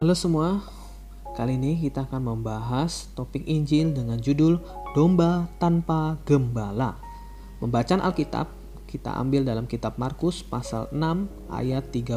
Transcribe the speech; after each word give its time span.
Halo 0.00 0.16
semua, 0.16 0.64
kali 1.36 1.60
ini 1.60 1.76
kita 1.76 2.08
akan 2.08 2.32
membahas 2.32 3.12
topik 3.12 3.44
Injil 3.44 3.92
dengan 3.92 4.16
judul 4.16 4.56
Domba 4.96 5.52
Tanpa 5.60 6.16
Gembala. 6.24 6.96
Pembacaan 7.60 8.00
Alkitab 8.00 8.48
kita 8.88 9.12
ambil 9.20 9.44
dalam 9.44 9.68
kitab 9.68 10.00
Markus 10.00 10.40
pasal 10.40 10.88
6 10.88 11.52
ayat 11.52 11.92
32 11.92 12.16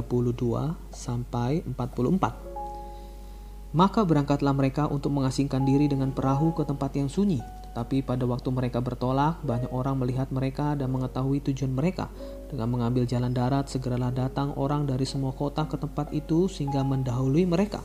sampai 0.96 1.59
44. 1.75 3.75
Maka 3.75 4.07
berangkatlah 4.07 4.55
mereka 4.55 4.88
untuk 4.88 5.11
mengasingkan 5.11 5.68
diri 5.68 5.91
dengan 5.91 6.15
perahu 6.15 6.55
ke 6.55 6.63
tempat 6.63 6.95
yang 6.95 7.11
sunyi. 7.11 7.43
Tapi 7.73 8.05
pada 8.05 8.29
waktu 8.29 8.53
mereka 8.53 8.85
bertolak, 8.85 9.41
banyak 9.41 9.73
orang 9.73 9.97
melihat 9.97 10.29
mereka 10.29 10.77
dan 10.77 10.93
mengetahui 10.93 11.41
tujuan 11.49 11.73
mereka. 11.73 12.13
Dengan 12.53 12.69
mengambil 12.69 13.09
jalan 13.09 13.33
darat, 13.33 13.65
segeralah 13.65 14.13
datang 14.13 14.53
orang 14.53 14.85
dari 14.85 15.09
semua 15.09 15.33
kota 15.33 15.65
ke 15.65 15.81
tempat 15.81 16.13
itu 16.13 16.45
sehingga 16.45 16.86
mendahului 16.86 17.50
mereka. 17.50 17.81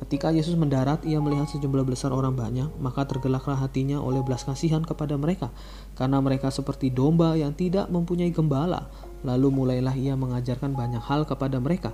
Ketika 0.00 0.32
Yesus 0.32 0.56
mendarat, 0.56 1.04
ia 1.04 1.20
melihat 1.20 1.44
sejumlah 1.52 1.84
besar 1.84 2.08
orang 2.16 2.32
banyak, 2.32 2.72
maka 2.80 3.04
tergelaklah 3.04 3.60
hatinya 3.60 4.00
oleh 4.00 4.24
belas 4.24 4.48
kasihan 4.48 4.80
kepada 4.80 5.20
mereka, 5.20 5.52
karena 5.92 6.24
mereka 6.24 6.48
seperti 6.48 6.88
domba 6.88 7.36
yang 7.36 7.52
tidak 7.52 7.92
mempunyai 7.92 8.32
gembala. 8.32 8.88
Lalu 9.20 9.52
mulailah 9.52 9.92
ia 10.00 10.16
mengajarkan 10.16 10.72
banyak 10.72 11.04
hal 11.04 11.28
kepada 11.28 11.60
mereka. 11.60 11.92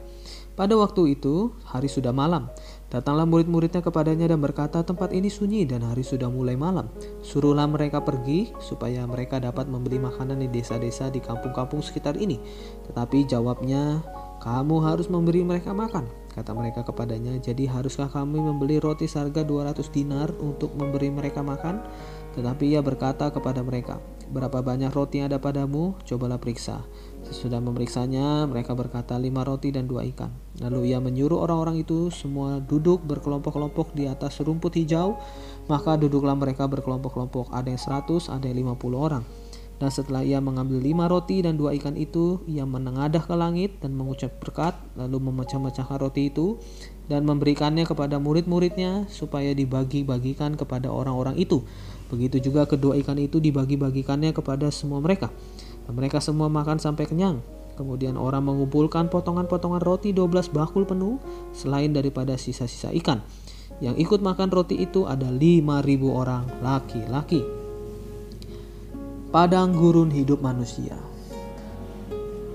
Pada 0.56 0.72
waktu 0.72 1.20
itu, 1.20 1.52
hari 1.68 1.84
sudah 1.84 2.16
malam. 2.16 2.48
Datanglah 2.88 3.28
murid-muridnya 3.28 3.84
kepadanya 3.84 4.32
dan 4.32 4.40
berkata, 4.40 4.80
tempat 4.80 5.12
ini 5.12 5.28
sunyi 5.28 5.68
dan 5.68 5.84
hari 5.84 6.00
sudah 6.00 6.32
mulai 6.32 6.56
malam. 6.56 6.88
Suruhlah 7.20 7.68
mereka 7.68 8.00
pergi 8.00 8.56
supaya 8.56 9.04
mereka 9.04 9.36
dapat 9.36 9.68
membeli 9.68 10.00
makanan 10.00 10.40
di 10.40 10.48
desa-desa 10.48 11.12
di 11.12 11.20
kampung-kampung 11.20 11.84
sekitar 11.84 12.16
ini. 12.16 12.40
Tetapi 12.88 13.28
jawabnya, 13.28 14.00
kamu 14.40 14.80
harus 14.80 15.12
memberi 15.12 15.44
mereka 15.44 15.76
makan. 15.76 16.08
Kata 16.32 16.56
mereka 16.56 16.88
kepadanya, 16.88 17.36
jadi 17.36 17.68
haruskah 17.68 18.08
kami 18.08 18.40
membeli 18.40 18.80
roti 18.80 19.04
seharga 19.04 19.44
200 19.44 19.92
dinar 19.92 20.32
untuk 20.40 20.72
memberi 20.72 21.12
mereka 21.12 21.44
makan? 21.44 21.84
Tetapi 22.32 22.76
ia 22.76 22.80
berkata 22.80 23.28
kepada 23.28 23.60
mereka, 23.60 24.00
berapa 24.32 24.64
banyak 24.64 24.92
roti 24.92 25.20
yang 25.20 25.28
ada 25.32 25.40
padamu? 25.40 25.96
Cobalah 26.04 26.40
periksa. 26.40 26.80
Sesudah 27.26 27.58
memeriksanya, 27.58 28.46
mereka 28.46 28.72
berkata 28.72 29.18
lima 29.18 29.42
roti 29.42 29.74
dan 29.74 29.90
dua 29.90 30.06
ikan. 30.14 30.30
Lalu 30.62 30.94
ia 30.94 31.02
menyuruh 31.02 31.42
orang-orang 31.42 31.82
itu 31.82 32.08
semua 32.14 32.62
duduk 32.62 33.02
berkelompok-kelompok 33.04 33.92
di 33.92 34.06
atas 34.06 34.38
rumput 34.40 34.72
hijau. 34.78 35.18
Maka 35.66 35.98
duduklah 35.98 36.38
mereka 36.38 36.70
berkelompok-kelompok, 36.70 37.50
ada 37.50 37.66
yang 37.66 37.82
seratus, 37.82 38.30
ada 38.30 38.46
yang 38.46 38.62
lima 38.62 38.74
puluh 38.78 39.02
orang. 39.02 39.26
Dan 39.76 39.92
setelah 39.92 40.24
ia 40.24 40.40
mengambil 40.40 40.80
lima 40.80 41.04
roti 41.04 41.44
dan 41.44 41.60
dua 41.60 41.76
ikan 41.76 42.00
itu, 42.00 42.40
ia 42.48 42.64
menengadah 42.64 43.20
ke 43.20 43.34
langit 43.36 43.76
dan 43.84 43.92
mengucap 43.92 44.32
berkat, 44.40 44.72
lalu 44.96 45.28
memecah-mecahkan 45.28 46.00
roti 46.00 46.32
itu 46.32 46.56
dan 47.12 47.28
memberikannya 47.28 47.84
kepada 47.84 48.16
murid-muridnya 48.16 49.04
supaya 49.12 49.52
dibagi-bagikan 49.52 50.56
kepada 50.56 50.88
orang-orang 50.88 51.36
itu. 51.36 51.60
Begitu 52.08 52.48
juga 52.48 52.64
kedua 52.64 52.96
ikan 53.04 53.20
itu 53.20 53.36
dibagi-bagikannya 53.36 54.32
kepada 54.32 54.72
semua 54.72 55.04
mereka. 55.04 55.28
Mereka 55.90 56.18
semua 56.18 56.50
makan 56.50 56.78
sampai 56.82 57.06
kenyang. 57.06 57.42
Kemudian 57.76 58.16
orang 58.16 58.46
mengumpulkan 58.46 59.12
potongan-potongan 59.12 59.84
roti 59.84 60.10
12 60.10 60.48
bakul 60.50 60.88
penuh 60.88 61.20
selain 61.52 61.92
daripada 61.92 62.34
sisa-sisa 62.40 62.90
ikan. 63.04 63.20
Yang 63.84 64.08
ikut 64.08 64.20
makan 64.24 64.48
roti 64.48 64.80
itu 64.80 65.04
ada 65.04 65.28
5.000 65.28 65.60
orang 66.08 66.48
laki-laki 66.64 67.44
padang 69.36 69.76
gurun 69.76 70.08
hidup 70.08 70.40
manusia. 70.40 70.96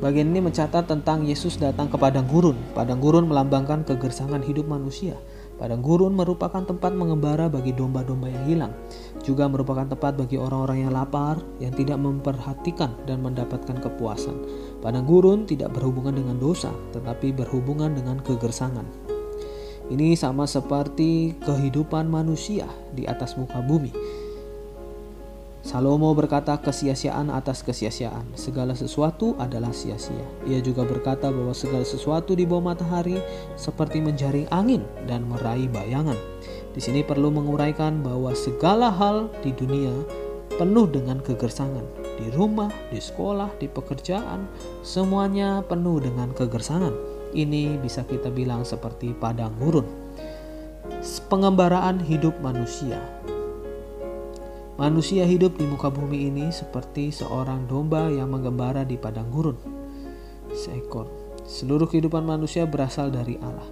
Bagian 0.02 0.34
ini 0.34 0.42
mencatat 0.42 0.90
tentang 0.90 1.30
Yesus 1.30 1.62
datang 1.62 1.86
ke 1.86 1.94
padang 1.94 2.26
gurun. 2.26 2.58
Padang 2.74 2.98
gurun 2.98 3.30
melambangkan 3.30 3.86
kegersangan 3.86 4.42
hidup 4.42 4.66
manusia. 4.66 5.14
Padang 5.62 5.86
gurun 5.86 6.18
merupakan 6.18 6.66
tempat 6.66 6.90
mengembara 6.98 7.46
bagi 7.46 7.70
domba-domba 7.70 8.34
yang 8.34 8.46
hilang. 8.50 8.74
Juga 9.22 9.46
merupakan 9.46 9.86
tempat 9.86 10.18
bagi 10.18 10.42
orang-orang 10.42 10.90
yang 10.90 10.98
lapar, 10.98 11.38
yang 11.62 11.70
tidak 11.78 12.02
memperhatikan 12.02 12.98
dan 13.06 13.22
mendapatkan 13.22 13.78
kepuasan. 13.78 14.42
Padang 14.82 15.06
gurun 15.06 15.46
tidak 15.46 15.70
berhubungan 15.78 16.18
dengan 16.18 16.42
dosa, 16.42 16.74
tetapi 16.98 17.30
berhubungan 17.38 17.94
dengan 17.94 18.18
kegersangan. 18.26 18.90
Ini 19.94 20.18
sama 20.18 20.50
seperti 20.50 21.38
kehidupan 21.46 22.10
manusia 22.10 22.66
di 22.98 23.06
atas 23.06 23.38
muka 23.38 23.62
bumi 23.62 23.94
Salomo 25.62 26.10
berkata 26.18 26.58
kesia-siaan 26.58 27.30
atas 27.30 27.62
kesia-siaan. 27.62 28.34
Segala 28.34 28.74
sesuatu 28.74 29.38
adalah 29.38 29.70
sia-sia. 29.70 30.26
Ia 30.50 30.58
juga 30.58 30.82
berkata 30.82 31.30
bahwa 31.30 31.54
segala 31.54 31.86
sesuatu 31.86 32.34
di 32.34 32.50
bawah 32.50 32.74
matahari 32.74 33.22
seperti 33.54 34.02
menjaring 34.02 34.50
angin 34.50 34.82
dan 35.06 35.22
meraih 35.30 35.70
bayangan. 35.70 36.18
Di 36.74 36.82
sini 36.82 37.06
perlu 37.06 37.30
menguraikan 37.30 38.02
bahwa 38.02 38.34
segala 38.34 38.90
hal 38.90 39.30
di 39.46 39.54
dunia 39.54 39.94
penuh 40.58 40.90
dengan 40.90 41.22
kegersangan. 41.22 41.86
Di 42.18 42.34
rumah, 42.34 42.74
di 42.90 42.98
sekolah, 42.98 43.54
di 43.62 43.70
pekerjaan, 43.70 44.50
semuanya 44.82 45.62
penuh 45.62 46.02
dengan 46.02 46.34
kegersangan. 46.34 46.94
Ini 47.38 47.78
bisa 47.78 48.02
kita 48.02 48.34
bilang 48.34 48.66
seperti 48.66 49.14
padang 49.14 49.54
gurun. 49.62 49.86
Pengembaraan 51.30 52.02
hidup 52.04 52.36
manusia 52.44 53.00
Manusia 54.82 55.30
hidup 55.30 55.62
di 55.62 55.70
muka 55.70 55.94
bumi 55.94 56.34
ini 56.34 56.50
seperti 56.50 57.14
seorang 57.14 57.70
domba 57.70 58.10
yang 58.10 58.34
menggembara 58.34 58.82
di 58.82 58.98
padang 58.98 59.30
gurun. 59.30 59.54
Seekor. 60.50 61.06
Seluruh 61.46 61.86
kehidupan 61.86 62.26
manusia 62.26 62.66
berasal 62.66 63.14
dari 63.14 63.38
Allah. 63.46 63.70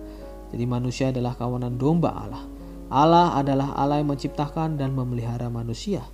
Jadi 0.53 0.69
manusia 0.69 1.09
adalah 1.09 1.33
kawanan 1.33 1.81
domba 1.81 2.13
Allah. 2.13 2.45
Allah 2.93 3.41
adalah 3.41 3.73
Allah 3.73 4.05
yang 4.05 4.13
menciptakan 4.13 4.77
dan 4.77 4.93
memelihara 4.93 5.49
manusia. 5.49 6.05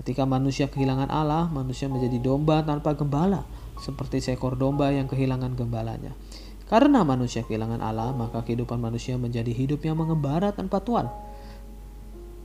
Ketika 0.00 0.24
manusia 0.24 0.64
kehilangan 0.72 1.12
Allah, 1.12 1.52
manusia 1.52 1.92
menjadi 1.92 2.16
domba 2.16 2.64
tanpa 2.64 2.96
gembala, 2.96 3.44
seperti 3.76 4.24
seekor 4.24 4.56
domba 4.56 4.88
yang 4.88 5.12
kehilangan 5.12 5.60
gembalanya. 5.60 6.16
Karena 6.72 7.04
manusia 7.04 7.44
kehilangan 7.44 7.84
Allah, 7.84 8.16
maka 8.16 8.40
kehidupan 8.48 8.80
manusia 8.80 9.20
menjadi 9.20 9.52
hidup 9.52 9.84
yang 9.84 10.00
mengembara 10.00 10.56
tanpa 10.56 10.80
Tuhan. 10.80 11.27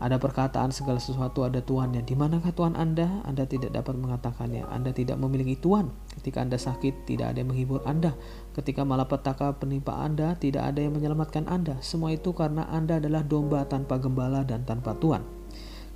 Ada 0.03 0.19
perkataan 0.19 0.75
segala 0.75 0.99
sesuatu 0.99 1.47
ada 1.47 1.63
Tuhannya. 1.63 2.03
Di 2.03 2.11
manakah 2.11 2.51
Tuhan 2.51 2.75
Anda? 2.75 3.23
Anda 3.23 3.47
tidak 3.47 3.71
dapat 3.71 3.95
mengatakannya. 3.95 4.67
Anda 4.67 4.91
tidak 4.91 5.15
memiliki 5.15 5.55
Tuhan. 5.55 5.95
Ketika 6.19 6.43
Anda 6.43 6.59
sakit, 6.59 7.07
tidak 7.07 7.31
ada 7.31 7.39
yang 7.39 7.55
menghibur 7.55 7.79
Anda. 7.87 8.11
Ketika 8.51 8.83
malapetaka 8.83 9.55
penimpa 9.63 9.95
Anda, 10.03 10.35
tidak 10.35 10.75
ada 10.75 10.83
yang 10.83 10.99
menyelamatkan 10.99 11.47
Anda. 11.47 11.79
Semua 11.79 12.11
itu 12.11 12.35
karena 12.35 12.67
Anda 12.67 12.99
adalah 12.99 13.23
domba 13.23 13.63
tanpa 13.63 13.95
gembala 13.95 14.43
dan 14.43 14.67
tanpa 14.67 14.91
Tuhan. 14.99 15.23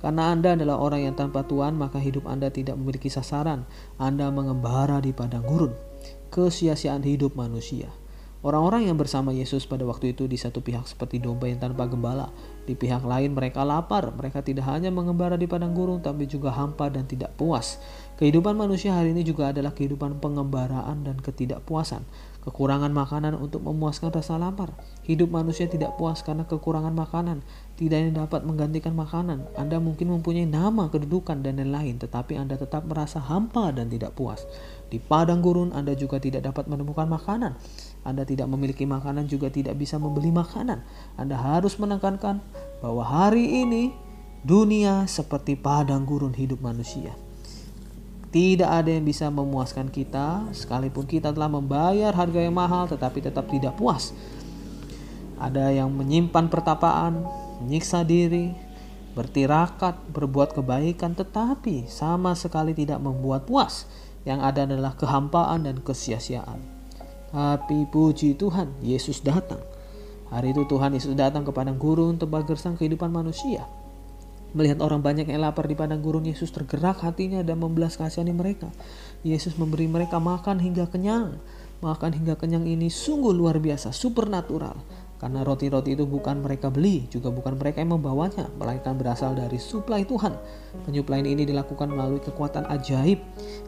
Karena 0.00 0.32
Anda 0.32 0.56
adalah 0.56 0.80
orang 0.80 1.12
yang 1.12 1.12
tanpa 1.12 1.44
Tuhan, 1.44 1.76
maka 1.76 2.00
hidup 2.00 2.24
Anda 2.24 2.48
tidak 2.48 2.80
memiliki 2.80 3.12
sasaran. 3.12 3.68
Anda 4.00 4.32
mengembara 4.32 5.04
di 5.04 5.12
padang 5.12 5.44
gurun. 5.44 5.76
Kesia-siaan 6.32 7.04
hidup 7.04 7.36
manusia. 7.36 7.92
Orang-orang 8.40 8.86
yang 8.86 8.94
bersama 8.94 9.34
Yesus 9.34 9.66
pada 9.66 9.82
waktu 9.82 10.14
itu 10.14 10.30
di 10.30 10.38
satu 10.38 10.62
pihak 10.62 10.86
seperti 10.86 11.18
domba 11.18 11.50
yang 11.50 11.58
tanpa 11.58 11.90
gembala. 11.90 12.30
Di 12.68 12.76
pihak 12.76 13.00
lain 13.00 13.32
mereka 13.32 13.64
lapar. 13.64 14.12
Mereka 14.12 14.44
tidak 14.44 14.68
hanya 14.68 14.92
mengembara 14.92 15.40
di 15.40 15.48
padang 15.48 15.72
gurun 15.72 16.04
tapi 16.04 16.28
juga 16.28 16.52
hampa 16.52 16.92
dan 16.92 17.08
tidak 17.08 17.32
puas. 17.40 17.80
Kehidupan 18.20 18.52
manusia 18.52 18.92
hari 18.92 19.16
ini 19.16 19.24
juga 19.24 19.48
adalah 19.56 19.72
kehidupan 19.72 20.20
pengembaraan 20.20 21.08
dan 21.08 21.16
ketidakpuasan. 21.16 22.04
Kekurangan 22.48 22.92
makanan 22.92 23.36
untuk 23.36 23.60
memuaskan 23.60 24.08
rasa 24.08 24.40
lapar. 24.40 24.72
Hidup 25.04 25.28
manusia 25.28 25.68
tidak 25.68 26.00
puas 26.00 26.20
karena 26.24 26.48
kekurangan 26.48 26.96
makanan. 26.96 27.44
Tidak 27.76 27.94
yang 27.94 28.16
dapat 28.16 28.42
menggantikan 28.42 28.96
makanan. 28.96 29.46
Anda 29.54 29.78
mungkin 29.78 30.10
mempunyai 30.16 30.48
nama, 30.48 30.88
kedudukan, 30.88 31.44
dan 31.44 31.60
lain-lain, 31.60 32.00
tetapi 32.00 32.40
Anda 32.40 32.58
tetap 32.58 32.88
merasa 32.88 33.20
hampa 33.20 33.70
dan 33.70 33.92
tidak 33.92 34.16
puas. 34.16 34.48
Di 34.88 34.96
padang 34.96 35.44
gurun 35.44 35.76
Anda 35.76 35.92
juga 35.92 36.18
tidak 36.18 36.48
dapat 36.48 36.66
menemukan 36.66 37.06
makanan. 37.06 37.54
Anda 38.08 38.24
tidak 38.24 38.48
memiliki 38.48 38.88
makanan 38.88 39.28
juga 39.28 39.52
tidak 39.52 39.76
bisa 39.76 40.00
membeli 40.00 40.32
makanan. 40.32 40.80
Anda 41.20 41.36
harus 41.36 41.76
menekankan 41.76 42.40
bahwa 42.80 43.04
hari 43.04 43.68
ini 43.68 43.92
dunia 44.40 45.04
seperti 45.04 45.60
padang 45.60 46.08
gurun 46.08 46.32
hidup 46.32 46.64
manusia. 46.64 47.12
Tidak 48.28 48.68
ada 48.68 48.88
yang 48.92 49.04
bisa 49.04 49.28
memuaskan 49.28 49.92
kita, 49.92 50.52
sekalipun 50.52 51.04
kita 51.04 51.32
telah 51.32 51.48
membayar 51.48 52.12
harga 52.12 52.40
yang 52.40 52.56
mahal, 52.56 52.88
tetapi 52.88 53.24
tetap 53.24 53.48
tidak 53.48 53.76
puas. 53.76 54.12
Ada 55.40 55.72
yang 55.72 55.88
menyimpan 55.92 56.48
pertapaan, 56.52 57.24
menyiksa 57.64 58.04
diri, 58.04 58.52
bertirakat, 59.16 60.12
berbuat 60.12 60.52
kebaikan, 60.52 61.16
tetapi 61.16 61.88
sama 61.88 62.36
sekali 62.36 62.76
tidak 62.76 63.00
membuat 63.00 63.48
puas. 63.48 63.88
Yang 64.28 64.40
ada 64.44 64.60
adalah 64.68 64.92
kehampaan 64.92 65.64
dan 65.64 65.80
kesia-siaan. 65.80 66.77
Tapi 67.28 67.84
puji 67.92 68.40
Tuhan, 68.40 68.72
Yesus 68.80 69.20
datang. 69.20 69.60
Hari 70.28 70.52
itu 70.52 70.64
Tuhan 70.68 70.92
Yesus 70.92 71.16
datang 71.16 71.44
ke 71.44 71.52
padang 71.52 71.80
gurun 71.80 72.20
tempat 72.20 72.44
gersang 72.44 72.76
kehidupan 72.76 73.08
manusia. 73.08 73.64
Melihat 74.56 74.80
orang 74.80 75.04
banyak 75.04 75.28
yang 75.28 75.44
lapar 75.44 75.68
di 75.68 75.76
padang 75.76 76.00
gurun, 76.00 76.24
Yesus 76.24 76.48
tergerak 76.48 77.04
hatinya 77.04 77.44
dan 77.44 77.60
membelas 77.60 78.00
kasihani 78.00 78.32
mereka. 78.32 78.72
Yesus 79.20 79.60
memberi 79.60 79.84
mereka 79.84 80.16
makan 80.16 80.56
hingga 80.60 80.88
kenyang. 80.88 81.36
Makan 81.84 82.16
hingga 82.16 82.34
kenyang 82.40 82.64
ini 82.64 82.88
sungguh 82.88 83.32
luar 83.32 83.60
biasa, 83.60 83.92
supernatural. 83.92 84.80
Karena 85.18 85.42
roti-roti 85.42 85.98
itu 85.98 86.06
bukan 86.06 86.38
mereka 86.38 86.70
beli, 86.70 87.10
juga 87.10 87.34
bukan 87.34 87.58
mereka 87.58 87.82
yang 87.82 87.98
membawanya, 87.98 88.46
melainkan 88.54 88.94
berasal 88.94 89.34
dari 89.34 89.58
suplai 89.58 90.06
Tuhan. 90.06 90.38
Penyuplaian 90.86 91.26
ini 91.26 91.42
dilakukan 91.42 91.90
melalui 91.90 92.22
kekuatan 92.22 92.70
ajaib. 92.70 93.18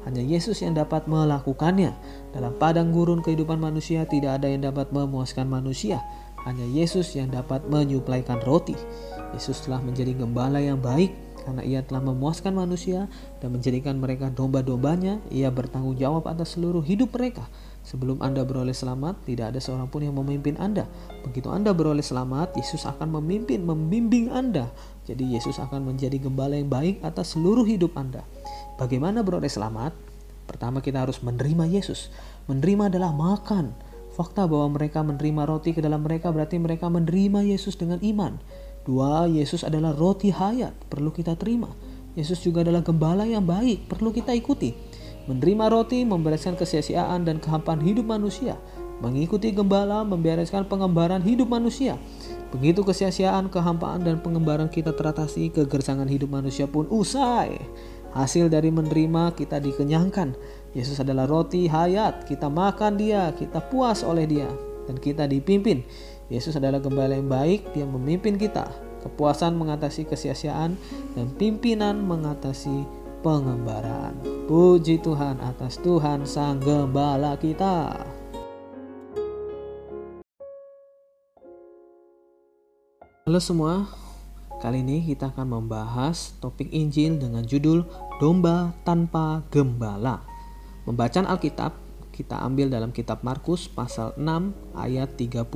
Hanya 0.06 0.22
Yesus 0.22 0.62
yang 0.62 0.78
dapat 0.78 1.10
melakukannya. 1.10 1.90
Dalam 2.30 2.54
padang 2.54 2.94
gurun 2.94 3.18
kehidupan 3.18 3.58
manusia 3.58 4.06
tidak 4.06 4.38
ada 4.38 4.46
yang 4.46 4.62
dapat 4.62 4.94
memuaskan 4.94 5.50
manusia. 5.50 5.98
Hanya 6.46 6.64
Yesus 6.70 7.18
yang 7.18 7.34
dapat 7.34 7.66
menyuplaikan 7.66 8.38
roti. 8.46 8.78
Yesus 9.34 9.66
telah 9.66 9.82
menjadi 9.82 10.14
gembala 10.14 10.62
yang 10.62 10.78
baik 10.78 11.29
karena 11.44 11.62
ia 11.64 11.80
telah 11.80 12.04
memuaskan 12.04 12.52
manusia 12.52 13.08
dan 13.40 13.56
menjadikan 13.56 13.96
mereka 13.96 14.28
domba-dombanya. 14.28 15.20
Ia 15.32 15.48
bertanggung 15.48 15.96
jawab 15.96 16.28
atas 16.28 16.56
seluruh 16.56 16.84
hidup 16.84 17.16
mereka. 17.16 17.48
Sebelum 17.80 18.20
Anda 18.20 18.44
beroleh 18.44 18.76
selamat, 18.76 19.24
tidak 19.24 19.56
ada 19.56 19.60
seorang 19.60 19.88
pun 19.88 20.04
yang 20.04 20.12
memimpin 20.14 20.60
Anda. 20.60 20.84
Begitu 21.24 21.48
Anda 21.48 21.72
beroleh 21.72 22.04
selamat, 22.04 22.54
Yesus 22.54 22.84
akan 22.84 23.20
memimpin, 23.20 23.64
membimbing 23.64 24.28
Anda. 24.28 24.68
Jadi 25.08 25.32
Yesus 25.32 25.56
akan 25.56 25.88
menjadi 25.88 26.20
gembala 26.20 26.60
yang 26.60 26.68
baik 26.68 27.00
atas 27.00 27.34
seluruh 27.34 27.64
hidup 27.64 27.96
Anda. 27.96 28.20
Bagaimana 28.76 29.24
beroleh 29.24 29.48
selamat? 29.48 29.96
Pertama 30.44 30.84
kita 30.84 31.02
harus 31.06 31.24
menerima 31.24 31.66
Yesus. 31.66 32.12
Menerima 32.50 32.92
adalah 32.92 33.16
makan. 33.16 33.72
Fakta 34.12 34.44
bahwa 34.44 34.76
mereka 34.76 35.00
menerima 35.00 35.48
roti 35.48 35.72
ke 35.72 35.80
dalam 35.80 36.04
mereka 36.04 36.28
berarti 36.34 36.60
mereka 36.60 36.90
menerima 36.90 37.46
Yesus 37.46 37.78
dengan 37.80 38.02
iman. 38.02 38.36
Dua, 38.80 39.28
Yesus 39.28 39.60
adalah 39.60 39.92
roti 39.92 40.32
hayat, 40.32 40.72
perlu 40.88 41.12
kita 41.12 41.36
terima. 41.36 41.68
Yesus 42.16 42.40
juga 42.40 42.64
adalah 42.64 42.80
gembala 42.80 43.28
yang 43.28 43.44
baik, 43.44 43.86
perlu 43.86 44.10
kita 44.10 44.32
ikuti. 44.32 44.72
Menerima 45.28 45.68
roti 45.68 46.02
membereskan 46.02 46.56
kesia-siaan 46.56 47.28
dan 47.28 47.38
kehampaan 47.38 47.84
hidup 47.84 48.08
manusia. 48.08 48.56
Mengikuti 49.00 49.52
gembala 49.52 50.04
membereskan 50.04 50.68
pengembaraan 50.68 51.24
hidup 51.24 51.48
manusia. 51.48 51.96
Begitu 52.50 52.82
kesia-siaan, 52.82 53.46
kehampaan, 53.52 54.02
dan 54.02 54.18
pengembaraan 54.20 54.68
kita 54.72 54.90
teratasi, 54.96 55.54
kegersangan 55.54 56.08
hidup 56.10 56.32
manusia 56.34 56.66
pun 56.66 56.88
usai. 56.90 57.62
Hasil 58.10 58.50
dari 58.50 58.74
menerima 58.74 59.38
kita 59.38 59.62
dikenyangkan. 59.62 60.34
Yesus 60.74 60.98
adalah 60.98 61.30
roti 61.30 61.70
hayat, 61.70 62.26
kita 62.26 62.50
makan 62.50 62.98
dia, 62.98 63.30
kita 63.38 63.62
puas 63.70 64.02
oleh 64.02 64.26
dia, 64.26 64.50
dan 64.90 64.98
kita 64.98 65.30
dipimpin. 65.30 65.86
Yesus 66.30 66.54
adalah 66.54 66.78
gembala 66.78 67.18
yang 67.18 67.26
baik, 67.26 67.74
dia 67.74 67.82
memimpin 67.82 68.38
kita. 68.38 68.70
Kepuasan 69.02 69.58
mengatasi 69.58 70.06
kesia-siaan 70.06 70.78
dan 71.18 71.26
pimpinan 71.34 72.06
mengatasi 72.06 72.86
pengembaraan. 73.18 74.14
Puji 74.46 75.02
Tuhan 75.02 75.42
atas 75.42 75.82
Tuhan 75.82 76.22
Sang 76.22 76.62
Gembala 76.62 77.34
kita. 77.34 77.98
Halo 83.26 83.40
semua, 83.42 83.90
kali 84.62 84.86
ini 84.86 85.02
kita 85.02 85.34
akan 85.34 85.58
membahas 85.58 86.38
topik 86.38 86.70
Injil 86.70 87.18
dengan 87.18 87.42
judul 87.42 87.82
Domba 88.22 88.70
Tanpa 88.86 89.42
Gembala. 89.50 90.22
Pembacaan 90.86 91.26
Alkitab 91.26 91.89
kita 92.20 92.36
ambil 92.44 92.68
dalam 92.68 92.92
kitab 92.92 93.24
Markus 93.24 93.64
pasal 93.64 94.12
6 94.20 94.76
ayat 94.76 95.16
32 95.16 95.48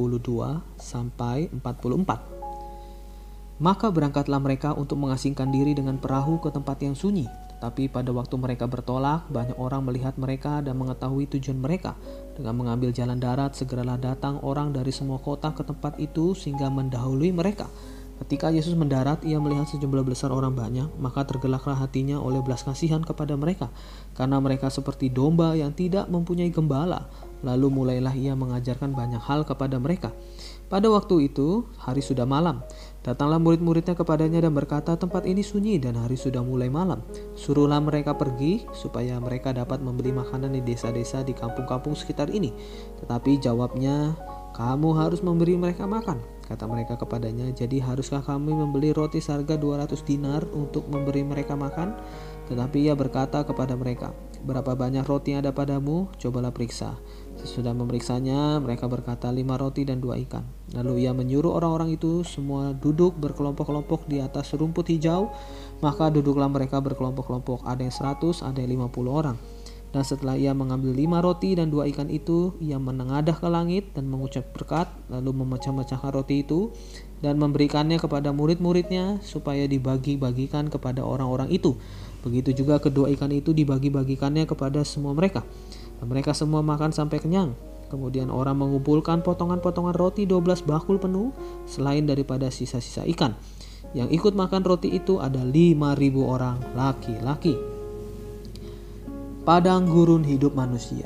sampai 0.81 1.53
44. 1.53 3.61
Maka 3.61 3.93
berangkatlah 3.93 4.41
mereka 4.41 4.73
untuk 4.73 5.05
mengasingkan 5.05 5.53
diri 5.53 5.77
dengan 5.77 6.01
perahu 6.01 6.41
ke 6.41 6.49
tempat 6.49 6.81
yang 6.81 6.97
sunyi, 6.97 7.29
tapi 7.61 7.89
pada 7.89 8.13
waktu 8.13 8.37
mereka 8.41 8.69
bertolak, 8.69 9.29
banyak 9.33 9.57
orang 9.61 9.85
melihat 9.89 10.17
mereka 10.21 10.61
dan 10.65 10.77
mengetahui 10.77 11.29
tujuan 11.33 11.61
mereka. 11.61 11.97
Dengan 12.37 12.61
mengambil 12.61 12.93
jalan 12.93 13.21
darat, 13.21 13.57
segeralah 13.57 14.01
datang 14.01 14.41
orang 14.45 14.73
dari 14.73 14.91
semua 14.91 15.21
kota 15.21 15.53
ke 15.53 15.63
tempat 15.65 16.01
itu 16.01 16.33
sehingga 16.33 16.73
mendahului 16.73 17.31
mereka. 17.33 17.69
Ketika 18.15 18.47
Yesus 18.55 18.79
mendarat, 18.79 19.27
ia 19.27 19.43
melihat 19.43 19.67
sejumlah 19.67 20.07
besar 20.07 20.31
orang 20.31 20.55
banyak, 20.55 20.87
maka 21.03 21.27
tergelaklah 21.27 21.75
hatinya 21.75 22.23
oleh 22.23 22.39
belas 22.47 22.63
kasihan 22.63 23.03
kepada 23.03 23.35
mereka, 23.35 23.75
karena 24.15 24.39
mereka 24.39 24.71
seperti 24.71 25.11
domba 25.11 25.59
yang 25.59 25.75
tidak 25.75 26.07
mempunyai 26.07 26.55
gembala. 26.55 27.11
Lalu 27.45 27.69
mulailah 27.69 28.15
ia 28.17 28.33
mengajarkan 28.33 28.97
banyak 28.97 29.21
hal 29.21 29.45
kepada 29.45 29.77
mereka. 29.77 30.15
Pada 30.73 30.89
waktu 30.89 31.29
itu, 31.29 31.69
hari 31.77 32.01
sudah 32.01 32.25
malam. 32.25 32.65
Datanglah 33.05 33.37
murid-muridnya 33.37 33.93
kepadanya 33.93 34.49
dan 34.49 34.57
berkata, 34.57 34.97
"Tempat 34.97 35.29
ini 35.29 35.45
sunyi 35.45 35.77
dan 35.77 36.01
hari 36.01 36.17
sudah 36.17 36.41
mulai 36.41 36.73
malam. 36.73 37.05
Suruhlah 37.37 37.85
mereka 37.85 38.17
pergi 38.17 38.65
supaya 38.73 39.21
mereka 39.21 39.53
dapat 39.53 39.85
membeli 39.85 40.17
makanan 40.17 40.57
di 40.57 40.65
desa-desa 40.65 41.21
di 41.21 41.37
kampung-kampung 41.37 41.93
sekitar 41.93 42.33
ini." 42.33 42.57
Tetapi 43.05 43.45
jawabnya, 43.45 44.17
"Kamu 44.55 44.95
harus 44.95 45.21
memberi 45.21 45.59
mereka 45.59 45.85
makan." 45.85 46.23
Kata 46.45 46.69
mereka 46.69 47.01
kepadanya, 47.01 47.49
"Jadi 47.56 47.81
haruskah 47.81 48.21
kami 48.21 48.53
membeli 48.53 48.93
roti 48.93 49.17
seharga 49.19 49.56
200 49.56 50.05
dinar 50.05 50.45
untuk 50.53 50.87
memberi 50.93 51.25
mereka 51.25 51.56
makan?" 51.56 51.97
Tetapi 52.45 52.85
ia 52.85 52.93
berkata 52.93 53.41
kepada 53.49 53.73
mereka, 53.73 54.12
"Berapa 54.45 54.77
banyak 54.77 55.09
roti 55.09 55.33
yang 55.33 55.41
ada 55.41 55.56
padamu? 55.56 56.12
Cobalah 56.21 56.53
periksa." 56.53 57.01
Sesudah 57.41 57.73
memeriksanya, 57.73 58.61
mereka 58.61 58.85
berkata 58.85 59.33
lima 59.33 59.56
roti 59.56 59.89
dan 59.89 60.05
dua 60.05 60.21
ikan. 60.29 60.45
Lalu 60.77 61.09
ia 61.09 61.17
menyuruh 61.17 61.56
orang-orang 61.56 61.97
itu 61.97 62.21
semua 62.29 62.77
duduk 62.77 63.17
berkelompok-kelompok 63.17 64.05
di 64.05 64.21
atas 64.21 64.53
rumput 64.53 64.93
hijau. 64.93 65.33
Maka 65.81 66.12
duduklah 66.12 66.53
mereka 66.53 66.79
berkelompok-kelompok, 66.85 67.65
ada 67.65 67.81
yang 67.81 67.93
seratus, 67.93 68.45
ada 68.45 68.61
yang 68.61 68.77
lima 68.77 68.93
puluh 68.93 69.17
orang. 69.17 69.37
Dan 69.94 70.02
setelah 70.02 70.35
ia 70.35 70.50
mengambil 70.50 70.91
lima 70.91 71.23
roti 71.23 71.55
dan 71.55 71.70
dua 71.70 71.87
ikan 71.87 72.11
itu, 72.11 72.58
ia 72.58 72.82
menengadah 72.82 73.38
ke 73.38 73.46
langit 73.46 73.94
dan 73.94 74.11
mengucap 74.11 74.50
berkat, 74.50 74.91
lalu 75.06 75.31
memecah-mecahkan 75.46 76.11
roti 76.11 76.43
itu 76.43 76.75
dan 77.23 77.38
memberikannya 77.38 78.02
kepada 78.02 78.35
murid-muridnya 78.35 79.23
supaya 79.23 79.70
dibagi-bagikan 79.70 80.67
kepada 80.67 81.06
orang-orang 81.06 81.46
itu. 81.55 81.79
Begitu 82.26 82.67
juga 82.67 82.82
kedua 82.82 83.06
ikan 83.14 83.31
itu 83.31 83.55
dibagi-bagikannya 83.55 84.50
kepada 84.50 84.82
semua 84.82 85.14
mereka. 85.14 85.46
Dan 86.02 86.11
mereka 86.11 86.35
semua 86.35 86.58
makan 86.67 86.91
sampai 86.91 87.23
kenyang. 87.23 87.55
Kemudian 87.87 88.35
orang 88.35 88.58
mengumpulkan 88.58 89.23
potongan-potongan 89.23 89.94
roti 89.94 90.26
12 90.26 90.67
bakul 90.67 90.99
penuh 90.99 91.31
selain 91.70 92.02
daripada 92.02 92.50
sisa-sisa 92.50 93.06
ikan. 93.14 93.38
Yang 93.94 94.11
ikut 94.19 94.35
makan 94.35 94.67
roti 94.67 94.91
itu 94.91 95.23
ada 95.23 95.38
5.000 95.46 95.79
orang 96.19 96.58
laki-laki. 96.75 97.74
Padang 99.44 99.85
gurun 99.85 100.25
hidup 100.25 100.56
manusia. 100.56 101.05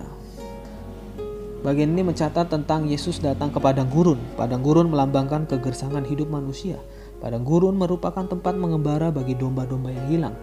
Bagian 1.67 1.91
ini 1.91 2.07
mencatat 2.07 2.47
tentang 2.47 2.87
Yesus 2.87 3.19
datang 3.19 3.51
ke 3.51 3.59
padang 3.59 3.91
gurun. 3.91 4.15
Padang 4.39 4.63
gurun 4.63 4.95
melambangkan 4.95 5.43
kegersangan 5.51 6.07
hidup 6.07 6.31
manusia. 6.31 6.79
Padang 7.19 7.43
gurun 7.43 7.75
merupakan 7.75 8.23
tempat 8.23 8.55
mengembara 8.55 9.11
bagi 9.11 9.35
domba-domba 9.35 9.91
yang 9.91 10.07
hilang. 10.07 10.35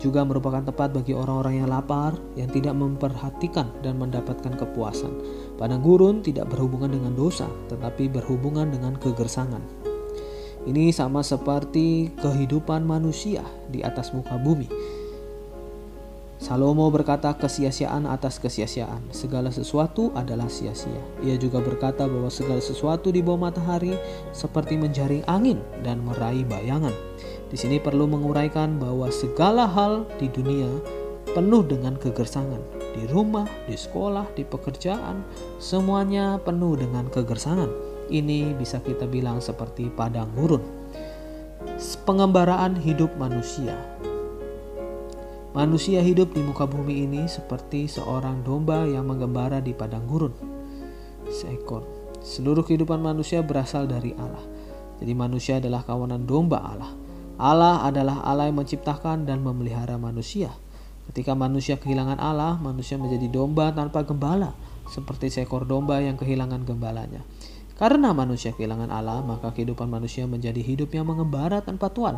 Juga 0.00 0.24
merupakan 0.24 0.64
tempat 0.64 0.96
bagi 0.96 1.12
orang-orang 1.12 1.60
yang 1.60 1.68
lapar, 1.68 2.16
yang 2.40 2.48
tidak 2.48 2.72
memperhatikan 2.72 3.68
dan 3.84 4.00
mendapatkan 4.00 4.56
kepuasan. 4.56 5.12
Padang 5.60 5.84
gurun 5.84 6.24
tidak 6.24 6.48
berhubungan 6.48 6.88
dengan 6.88 7.12
dosa, 7.12 7.52
tetapi 7.68 8.08
berhubungan 8.08 8.72
dengan 8.72 8.96
kegersangan. 8.96 9.60
Ini 10.64 10.88
sama 10.88 11.20
seperti 11.20 12.16
kehidupan 12.16 12.80
manusia 12.80 13.44
di 13.68 13.84
atas 13.84 14.16
muka 14.16 14.40
bumi 14.40 15.01
Salomo 16.42 16.90
berkata 16.90 17.30
kesia-siaan 17.38 18.02
atas 18.02 18.42
kesia-siaan. 18.42 19.14
Segala 19.14 19.54
sesuatu 19.54 20.10
adalah 20.10 20.50
sia-sia. 20.50 20.98
Ia 21.22 21.38
juga 21.38 21.62
berkata 21.62 22.10
bahwa 22.10 22.26
segala 22.34 22.58
sesuatu 22.58 23.14
di 23.14 23.22
bawah 23.22 23.46
matahari 23.46 23.94
seperti 24.34 24.74
menjaring 24.74 25.22
angin 25.30 25.62
dan 25.86 26.02
meraih 26.02 26.42
bayangan. 26.42 26.90
Di 27.46 27.54
sini 27.54 27.78
perlu 27.78 28.10
menguraikan 28.10 28.82
bahwa 28.82 29.06
segala 29.14 29.70
hal 29.70 30.02
di 30.18 30.26
dunia 30.34 30.66
penuh 31.30 31.62
dengan 31.62 31.94
kegersangan. 31.94 32.58
Di 32.90 33.06
rumah, 33.06 33.46
di 33.70 33.78
sekolah, 33.78 34.34
di 34.34 34.42
pekerjaan, 34.42 35.22
semuanya 35.62 36.42
penuh 36.42 36.74
dengan 36.74 37.06
kegersangan. 37.06 37.70
Ini 38.10 38.58
bisa 38.58 38.82
kita 38.82 39.06
bilang 39.06 39.38
seperti 39.38 39.94
padang 39.94 40.34
gurun. 40.34 40.66
Pengembaraan 42.02 42.74
hidup 42.82 43.14
manusia 43.14 43.78
Manusia 45.52 46.00
hidup 46.00 46.32
di 46.32 46.40
muka 46.40 46.64
bumi 46.64 47.04
ini 47.04 47.28
seperti 47.28 47.84
seorang 47.84 48.40
domba 48.40 48.88
yang 48.88 49.04
menggembara 49.04 49.60
di 49.60 49.76
padang 49.76 50.08
gurun. 50.08 50.32
Seekor. 51.28 51.84
Seluruh 52.24 52.64
kehidupan 52.64 52.96
manusia 52.96 53.44
berasal 53.44 53.84
dari 53.84 54.16
Allah. 54.16 54.40
Jadi 54.96 55.12
manusia 55.12 55.60
adalah 55.60 55.84
kawanan 55.84 56.24
domba 56.24 56.56
Allah. 56.56 56.96
Allah 57.36 57.84
adalah 57.84 58.24
Allah 58.24 58.48
yang 58.48 58.64
menciptakan 58.64 59.28
dan 59.28 59.44
memelihara 59.44 60.00
manusia. 60.00 60.48
Ketika 61.12 61.36
manusia 61.36 61.76
kehilangan 61.76 62.16
Allah, 62.16 62.56
manusia 62.56 62.96
menjadi 62.96 63.28
domba 63.28 63.76
tanpa 63.76 64.08
gembala, 64.08 64.56
seperti 64.88 65.28
seekor 65.28 65.68
domba 65.68 66.00
yang 66.00 66.16
kehilangan 66.16 66.64
gembalanya. 66.64 67.20
Karena 67.76 68.16
manusia 68.16 68.56
kehilangan 68.56 68.88
Allah, 68.88 69.20
maka 69.20 69.52
kehidupan 69.52 69.84
manusia 69.84 70.24
menjadi 70.24 70.64
hidup 70.64 70.96
yang 70.96 71.04
mengembara 71.12 71.60
tanpa 71.60 71.92
tuan. 71.92 72.16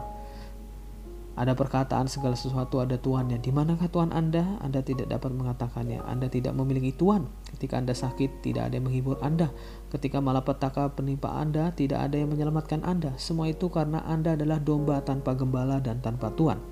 Ada 1.34 1.58
perkataan 1.58 2.06
segala 2.06 2.38
sesuatu 2.38 2.78
ada 2.78 2.94
Tuhannya. 2.94 3.42
Di 3.42 3.50
manakah 3.50 3.90
Tuhan 3.90 4.14
Anda? 4.14 4.62
Anda 4.62 4.86
tidak 4.86 5.10
dapat 5.10 5.34
mengatakannya. 5.34 6.06
Anda 6.06 6.30
tidak 6.30 6.54
memiliki 6.54 6.94
Tuhan. 6.94 7.26
Ketika 7.50 7.82
Anda 7.82 7.90
sakit, 7.90 8.38
tidak 8.46 8.70
ada 8.70 8.78
yang 8.78 8.86
menghibur 8.86 9.18
Anda. 9.18 9.50
Ketika 9.90 10.22
malapetaka 10.22 10.94
penimpa 10.94 11.34
Anda, 11.34 11.74
tidak 11.74 12.06
ada 12.06 12.22
yang 12.22 12.30
menyelamatkan 12.30 12.86
Anda. 12.86 13.18
Semua 13.18 13.50
itu 13.50 13.66
karena 13.66 14.06
Anda 14.06 14.38
adalah 14.38 14.62
domba 14.62 15.02
tanpa 15.02 15.34
gembala 15.34 15.82
dan 15.82 15.98
tanpa 15.98 16.30
Tuhan. 16.38 16.62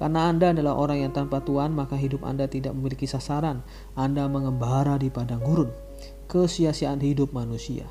Karena 0.00 0.32
Anda 0.32 0.56
adalah 0.56 0.80
orang 0.80 1.04
yang 1.04 1.12
tanpa 1.12 1.44
Tuhan, 1.44 1.76
maka 1.76 1.92
hidup 2.00 2.24
Anda 2.24 2.48
tidak 2.48 2.72
memiliki 2.72 3.04
sasaran. 3.04 3.60
Anda 3.92 4.32
mengembara 4.32 4.96
di 4.96 5.12
padang 5.12 5.44
gurun. 5.44 5.68
Kesia-siaan 6.24 7.04
hidup 7.04 7.36
manusia. 7.36 7.84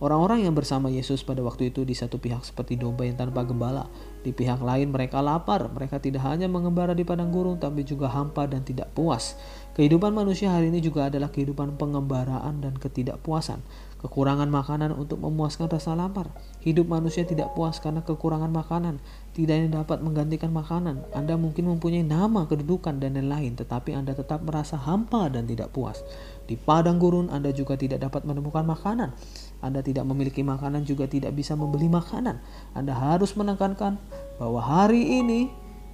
Orang-orang 0.00 0.48
yang 0.48 0.56
bersama 0.56 0.88
Yesus 0.88 1.20
pada 1.20 1.44
waktu 1.44 1.68
itu 1.68 1.84
di 1.84 1.92
satu 1.92 2.16
pihak 2.16 2.40
seperti 2.48 2.80
domba 2.80 3.04
yang 3.04 3.20
tanpa 3.20 3.44
gembala. 3.44 3.84
Di 4.20 4.36
pihak 4.36 4.60
lain 4.60 4.92
mereka 4.92 5.24
lapar. 5.24 5.72
Mereka 5.72 5.96
tidak 6.04 6.20
hanya 6.28 6.44
mengembara 6.44 6.92
di 6.92 7.08
padang 7.08 7.32
gurun 7.32 7.56
tapi 7.56 7.84
juga 7.88 8.12
hampa 8.12 8.44
dan 8.44 8.60
tidak 8.60 8.92
puas. 8.92 9.36
Kehidupan 9.72 10.12
manusia 10.12 10.52
hari 10.52 10.68
ini 10.68 10.84
juga 10.84 11.08
adalah 11.08 11.32
kehidupan 11.32 11.80
pengembaraan 11.80 12.60
dan 12.60 12.76
ketidakpuasan. 12.76 13.64
Kekurangan 14.00 14.48
makanan 14.48 14.96
untuk 14.96 15.20
memuaskan 15.20 15.68
rasa 15.68 15.92
lapar. 15.92 16.32
Hidup 16.64 16.88
manusia 16.88 17.24
tidak 17.24 17.52
puas 17.56 17.80
karena 17.80 18.00
kekurangan 18.00 18.48
makanan. 18.48 19.00
Tidak 19.30 19.54
yang 19.54 19.70
dapat 19.70 20.02
menggantikan 20.02 20.50
makanan. 20.50 21.06
Anda 21.14 21.38
mungkin 21.38 21.70
mempunyai 21.70 22.02
nama, 22.02 22.50
kedudukan, 22.50 22.98
dan 22.98 23.14
lain-lain, 23.14 23.54
tetapi 23.54 23.94
Anda 23.94 24.10
tetap 24.10 24.42
merasa 24.42 24.74
hampa 24.74 25.30
dan 25.30 25.46
tidak 25.46 25.70
puas. 25.70 26.02
Di 26.50 26.58
padang 26.58 26.98
gurun 26.98 27.30
Anda 27.30 27.54
juga 27.54 27.78
tidak 27.78 28.02
dapat 28.02 28.26
menemukan 28.26 28.66
makanan. 28.66 29.14
Anda 29.62 29.86
tidak 29.86 30.02
memiliki 30.02 30.42
makanan 30.42 30.82
juga 30.82 31.06
tidak 31.06 31.30
bisa 31.38 31.54
membeli 31.54 31.86
makanan. 31.86 32.42
Anda 32.74 32.90
harus 32.90 33.38
menekankan 33.38 34.02
bahwa 34.42 34.58
hari 34.58 35.22
ini 35.22 35.46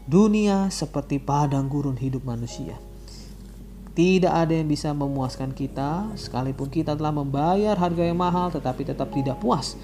dunia 0.08 0.72
seperti 0.72 1.20
padang 1.20 1.68
gurun 1.68 2.00
hidup 2.00 2.24
manusia. 2.24 2.80
Tidak 3.96 4.32
ada 4.32 4.52
yang 4.52 4.68
bisa 4.68 4.92
memuaskan 4.92 5.52
kita, 5.56 6.12
sekalipun 6.20 6.68
kita 6.68 6.96
telah 6.96 7.12
membayar 7.12 7.76
harga 7.76 8.04
yang 8.04 8.20
mahal, 8.20 8.48
tetapi 8.52 8.84
tetap 8.84 9.08
tidak 9.12 9.40
puas. 9.40 9.76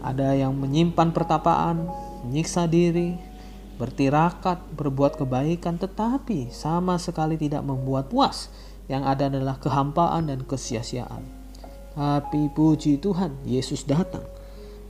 Ada 0.00 0.32
yang 0.32 0.56
menyimpan 0.56 1.12
pertapaan, 1.12 1.88
menyiksa 2.26 2.66
diri, 2.66 3.14
bertirakat, 3.78 4.58
berbuat 4.74 5.22
kebaikan, 5.22 5.78
tetapi 5.78 6.50
sama 6.50 6.98
sekali 6.98 7.38
tidak 7.38 7.62
membuat 7.62 8.10
puas. 8.10 8.50
Yang 8.90 9.02
ada 9.06 9.24
adalah 9.30 9.56
kehampaan 9.62 10.30
dan 10.30 10.42
kesia-siaan. 10.42 11.22
Tapi 11.94 12.50
puji 12.52 12.98
Tuhan, 12.98 13.46
Yesus 13.46 13.86
datang. 13.86 14.26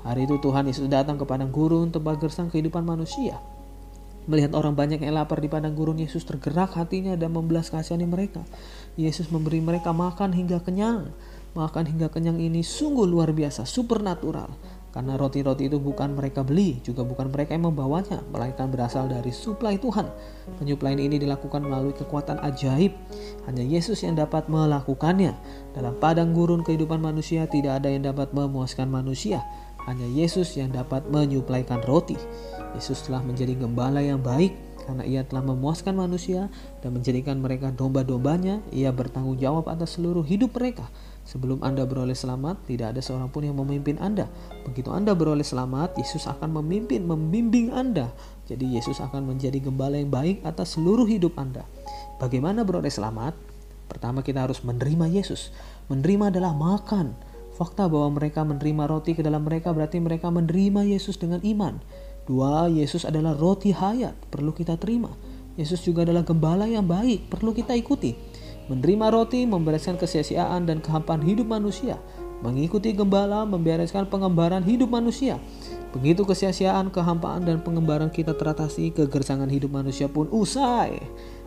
Hari 0.07 0.27
itu 0.27 0.39
Tuhan 0.39 0.67
Yesus 0.71 0.87
datang 0.87 1.19
ke 1.19 1.25
padang 1.27 1.51
gurun 1.51 1.91
tempat 1.91 2.19
gersang 2.23 2.47
kehidupan 2.47 2.87
manusia. 2.87 3.39
Melihat 4.27 4.59
orang 4.59 4.75
banyak 4.75 4.99
yang 5.03 5.15
lapar 5.15 5.39
di 5.39 5.47
padang 5.47 5.79
gurun, 5.79 6.03
Yesus 6.03 6.27
tergerak 6.27 6.75
hatinya 6.75 7.15
dan 7.15 7.31
membelas 7.31 7.71
kasihani 7.71 8.11
mereka. 8.11 8.43
Yesus 8.99 9.31
memberi 9.31 9.63
mereka 9.63 9.95
makan 9.95 10.35
hingga 10.35 10.63
kenyang. 10.63 11.15
Makan 11.55 11.89
hingga 11.89 12.11
kenyang 12.11 12.43
ini 12.43 12.61
sungguh 12.61 13.07
luar 13.07 13.31
biasa, 13.31 13.65
supernatural. 13.65 14.51
Karena 14.97 15.13
roti-roti 15.21 15.69
itu 15.69 15.77
bukan 15.77 16.17
mereka 16.17 16.41
beli, 16.41 16.81
juga 16.81 17.05
bukan 17.05 17.29
mereka 17.29 17.53
yang 17.53 17.69
membawanya, 17.69 18.25
melainkan 18.33 18.73
berasal 18.73 19.05
dari 19.05 19.29
suplai 19.29 19.77
Tuhan. 19.77 20.09
Penyuplaian 20.57 20.97
ini 20.97 21.21
dilakukan 21.21 21.61
melalui 21.61 21.93
kekuatan 21.93 22.41
ajaib. 22.41 22.97
Hanya 23.45 23.61
Yesus 23.61 24.01
yang 24.01 24.17
dapat 24.17 24.49
melakukannya. 24.49 25.37
Dalam 25.77 26.01
padang 26.01 26.33
gurun 26.33 26.65
kehidupan 26.65 26.97
manusia 26.97 27.45
tidak 27.45 27.85
ada 27.85 27.93
yang 27.93 28.09
dapat 28.09 28.33
memuaskan 28.33 28.89
manusia. 28.89 29.45
Hanya 29.85 30.09
Yesus 30.09 30.57
yang 30.57 30.73
dapat 30.73 31.05
menyuplaikan 31.13 31.85
roti. 31.85 32.17
Yesus 32.73 33.05
telah 33.05 33.21
menjadi 33.21 33.53
gembala 33.53 34.01
yang 34.01 34.25
baik 34.25 34.57
karena 34.89 35.05
ia 35.05 35.29
telah 35.29 35.45
memuaskan 35.45 35.93
manusia 35.93 36.49
dan 36.81 36.97
menjadikan 36.97 37.37
mereka 37.37 37.69
domba-dombanya. 37.69 38.65
Ia 38.73 38.97
bertanggung 38.97 39.37
jawab 39.37 39.69
atas 39.69 40.01
seluruh 40.01 40.25
hidup 40.25 40.57
mereka. 40.57 40.89
Sebelum 41.27 41.59
Anda 41.67 41.83
beroleh 41.83 42.15
selamat, 42.15 42.71
tidak 42.71 42.95
ada 42.95 43.03
seorang 43.03 43.27
pun 43.35 43.43
yang 43.43 43.59
memimpin 43.59 43.99
Anda. 43.99 44.31
Begitu 44.63 44.95
Anda 44.95 45.11
beroleh 45.11 45.43
selamat, 45.43 45.99
Yesus 45.99 46.31
akan 46.31 46.63
memimpin, 46.63 47.03
membimbing 47.03 47.75
Anda. 47.75 48.15
Jadi 48.47 48.79
Yesus 48.79 49.03
akan 49.03 49.27
menjadi 49.27 49.59
gembala 49.59 49.99
yang 49.99 50.15
baik 50.15 50.47
atas 50.47 50.79
seluruh 50.79 51.03
hidup 51.03 51.35
Anda. 51.35 51.67
Bagaimana 52.23 52.63
beroleh 52.63 52.95
selamat? 52.95 53.35
Pertama 53.91 54.23
kita 54.23 54.47
harus 54.47 54.63
menerima 54.63 55.11
Yesus. 55.11 55.51
Menerima 55.91 56.31
adalah 56.31 56.55
makan. 56.55 57.19
Fakta 57.59 57.91
bahwa 57.91 58.23
mereka 58.23 58.47
menerima 58.47 58.87
roti 58.87 59.19
ke 59.19 59.27
dalam 59.27 59.43
mereka 59.43 59.75
berarti 59.75 59.99
mereka 59.99 60.31
menerima 60.31 60.87
Yesus 60.87 61.19
dengan 61.19 61.43
iman. 61.43 61.83
Dua, 62.27 62.71
Yesus 62.71 63.03
adalah 63.03 63.35
roti 63.35 63.75
hayat, 63.75 64.15
perlu 64.31 64.55
kita 64.55 64.79
terima. 64.79 65.11
Yesus 65.59 65.83
juga 65.83 66.05
adalah 66.05 66.23
gembala 66.23 66.69
yang 66.69 66.85
baik, 66.85 67.33
perlu 67.33 67.51
kita 67.51 67.73
ikuti. 67.73 68.15
Menerima 68.67 69.15
roti 69.15 69.47
membereskan 69.47 69.95
kesia-siaan 69.95 70.67
dan 70.67 70.83
kehampaan 70.83 71.23
hidup 71.23 71.47
manusia. 71.47 72.03
Mengikuti 72.43 72.91
gembala 72.91 73.47
membereskan 73.47 74.11
pengembaraan 74.11 74.67
hidup 74.67 74.91
manusia. 74.91 75.39
Begitu 75.95 76.27
kesia-siaan, 76.27 76.91
kehampaan, 76.91 77.47
dan 77.47 77.63
pengembaraan 77.63 78.11
kita 78.11 78.35
teratasi, 78.35 78.91
kegersangan 78.91 79.47
hidup 79.47 79.71
manusia 79.71 80.11
pun 80.11 80.27
usai. 80.35 80.99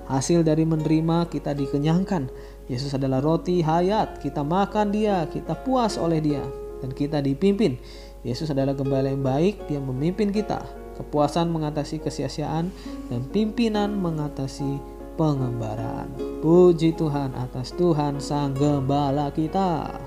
Hasil 0.09 0.41
dari 0.41 0.65
menerima 0.65 1.29
kita 1.29 1.53
dikenyangkan. 1.53 2.31
Yesus 2.65 2.95
adalah 2.97 3.21
roti 3.21 3.61
hayat, 3.61 4.23
kita 4.23 4.41
makan 4.41 4.89
dia, 4.89 5.29
kita 5.29 5.53
puas 5.61 6.01
oleh 6.01 6.17
dia, 6.17 6.41
dan 6.81 6.89
kita 6.95 7.21
dipimpin. 7.21 7.77
Yesus 8.25 8.49
adalah 8.49 8.73
gembala 8.73 9.11
yang 9.11 9.21
baik, 9.21 9.69
dia 9.69 9.77
memimpin 9.77 10.33
kita. 10.33 10.65
Kepuasan 10.97 11.51
mengatasi 11.53 12.01
kesia-siaan 12.01 12.73
dan 13.11 13.21
pimpinan 13.29 13.95
mengatasi 14.01 14.98
pengembaraan. 15.19 16.15
Puji 16.39 16.95
Tuhan 16.95 17.35
atas 17.35 17.75
Tuhan 17.75 18.23
Sang 18.23 18.55
Gembala 18.55 19.27
kita. 19.35 19.99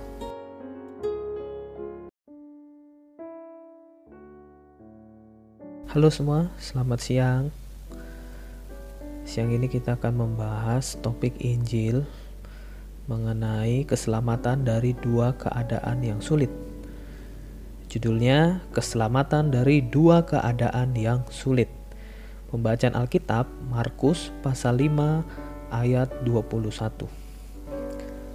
Halo 5.92 6.08
semua, 6.08 6.48
selamat 6.56 6.98
siang. 7.04 7.44
Siang 9.28 9.52
ini 9.52 9.68
kita 9.68 10.00
akan 10.00 10.24
membahas 10.24 10.96
topik 11.04 11.36
Injil 11.44 12.08
mengenai 13.04 13.84
keselamatan 13.84 14.64
dari 14.64 14.96
dua 14.96 15.36
keadaan 15.36 16.00
yang 16.00 16.24
sulit. 16.24 16.48
Judulnya 17.92 18.64
Keselamatan 18.72 19.52
dari 19.52 19.84
Dua 19.84 20.24
Keadaan 20.24 20.96
yang 20.96 21.28
Sulit. 21.28 21.81
Pembacaan 22.52 22.92
Alkitab 22.92 23.48
Markus 23.72 24.28
pasal 24.44 24.76
5 24.76 25.72
ayat 25.72 26.12
21. 26.20 27.08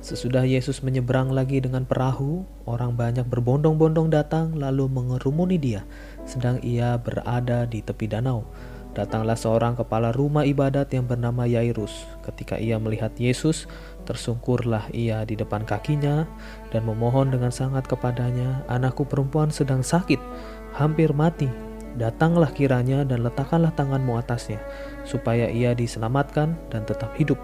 Sesudah 0.01 0.41
Yesus 0.41 0.81
menyeberang 0.81 1.29
lagi 1.29 1.61
dengan 1.61 1.85
perahu, 1.85 2.41
orang 2.65 2.97
banyak 2.97 3.29
berbondong-bondong 3.29 4.09
datang 4.09 4.57
lalu 4.57 4.89
mengerumuni 4.89 5.61
dia, 5.61 5.85
sedang 6.25 6.57
ia 6.65 6.97
berada 6.97 7.69
di 7.69 7.85
tepi 7.85 8.09
danau. 8.09 8.41
Datanglah 8.97 9.37
seorang 9.37 9.77
kepala 9.77 10.09
rumah 10.09 10.49
ibadat 10.49 10.89
yang 10.97 11.05
bernama 11.05 11.45
Yairus. 11.45 11.93
Ketika 12.25 12.57
ia 12.57 12.81
melihat 12.81 13.13
Yesus, 13.21 13.69
tersungkurlah 14.09 14.89
ia 14.97 15.21
di 15.29 15.37
depan 15.37 15.61
kakinya 15.61 16.25
dan 16.73 16.89
memohon 16.89 17.29
dengan 17.29 17.53
sangat 17.53 17.85
kepadanya, 17.85 18.65
"Anakku 18.65 19.05
perempuan 19.05 19.53
sedang 19.53 19.85
sakit, 19.85 20.17
hampir 20.73 21.13
mati. 21.13 21.66
Datanglah 21.97 22.53
kiranya 22.53 23.01
dan 23.01 23.25
letakkanlah 23.25 23.73
tanganmu 23.73 24.21
atasnya, 24.21 24.61
supaya 25.03 25.49
ia 25.49 25.73
diselamatkan 25.73 26.53
dan 26.69 26.85
tetap 26.85 27.17
hidup." 27.17 27.41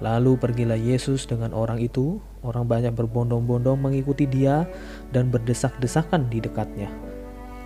Lalu 0.00 0.40
pergilah 0.40 0.80
Yesus 0.80 1.28
dengan 1.28 1.52
orang 1.52 1.76
itu. 1.76 2.24
Orang 2.40 2.64
banyak 2.64 2.96
berbondong-bondong 2.96 3.76
mengikuti 3.76 4.24
dia 4.24 4.64
dan 5.12 5.28
berdesak-desakan 5.28 6.32
di 6.32 6.40
dekatnya. 6.40 6.88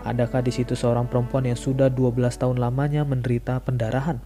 Adakah 0.02 0.43
di 0.43 0.50
situ 0.50 0.75
seorang 0.75 1.07
perempuan 1.07 1.47
yang 1.47 1.57
sudah 1.57 1.88
12 1.88 2.37
tahun 2.37 2.59
lamanya 2.59 3.07
menderita 3.07 3.62
pendarahan? 3.62 4.19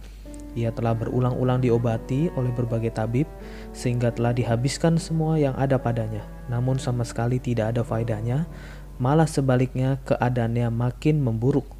Ia 0.57 0.73
telah 0.73 0.97
berulang-ulang 0.97 1.61
diobati 1.61 2.33
oleh 2.33 2.49
berbagai 2.51 2.97
tabib 2.97 3.29
sehingga 3.71 4.09
telah 4.09 4.33
dihabiskan 4.33 4.97
semua 4.97 5.37
yang 5.37 5.53
ada 5.53 5.77
padanya. 5.77 6.25
Namun 6.49 6.81
sama 6.81 7.05
sekali 7.05 7.37
tidak 7.37 7.77
ada 7.77 7.85
faedahnya, 7.85 8.49
malah 8.97 9.29
sebaliknya 9.29 10.01
keadaannya 10.03 10.67
makin 10.73 11.21
memburuk. 11.21 11.78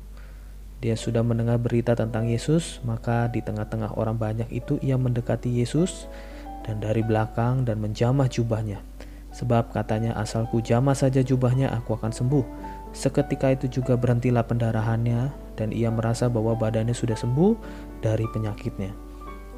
Dia 0.80 0.96
sudah 0.96 1.20
mendengar 1.28 1.60
berita 1.60 1.92
tentang 1.92 2.32
Yesus, 2.32 2.80
maka 2.88 3.28
di 3.28 3.44
tengah-tengah 3.44 4.00
orang 4.00 4.16
banyak 4.16 4.48
itu 4.48 4.80
ia 4.80 4.96
mendekati 4.96 5.52
Yesus 5.52 6.08
dan 6.64 6.80
dari 6.80 7.04
belakang 7.04 7.68
dan 7.68 7.84
menjamah 7.84 8.32
jubahnya. 8.32 8.80
Sebab 9.36 9.76
katanya 9.76 10.16
asalku 10.16 10.64
jamah 10.64 10.96
saja 10.96 11.20
jubahnya 11.20 11.70
aku 11.76 12.00
akan 12.00 12.16
sembuh. 12.16 12.46
Seketika 12.96 13.54
itu 13.54 13.70
juga 13.70 14.00
berhentilah 14.00 14.42
pendarahannya 14.48 15.30
dan 15.60 15.70
ia 15.76 15.92
merasa 15.92 16.32
bahwa 16.32 16.56
badannya 16.56 16.96
sudah 16.96 17.14
sembuh 17.14 17.54
dari 18.00 18.26
penyakitnya. 18.32 19.12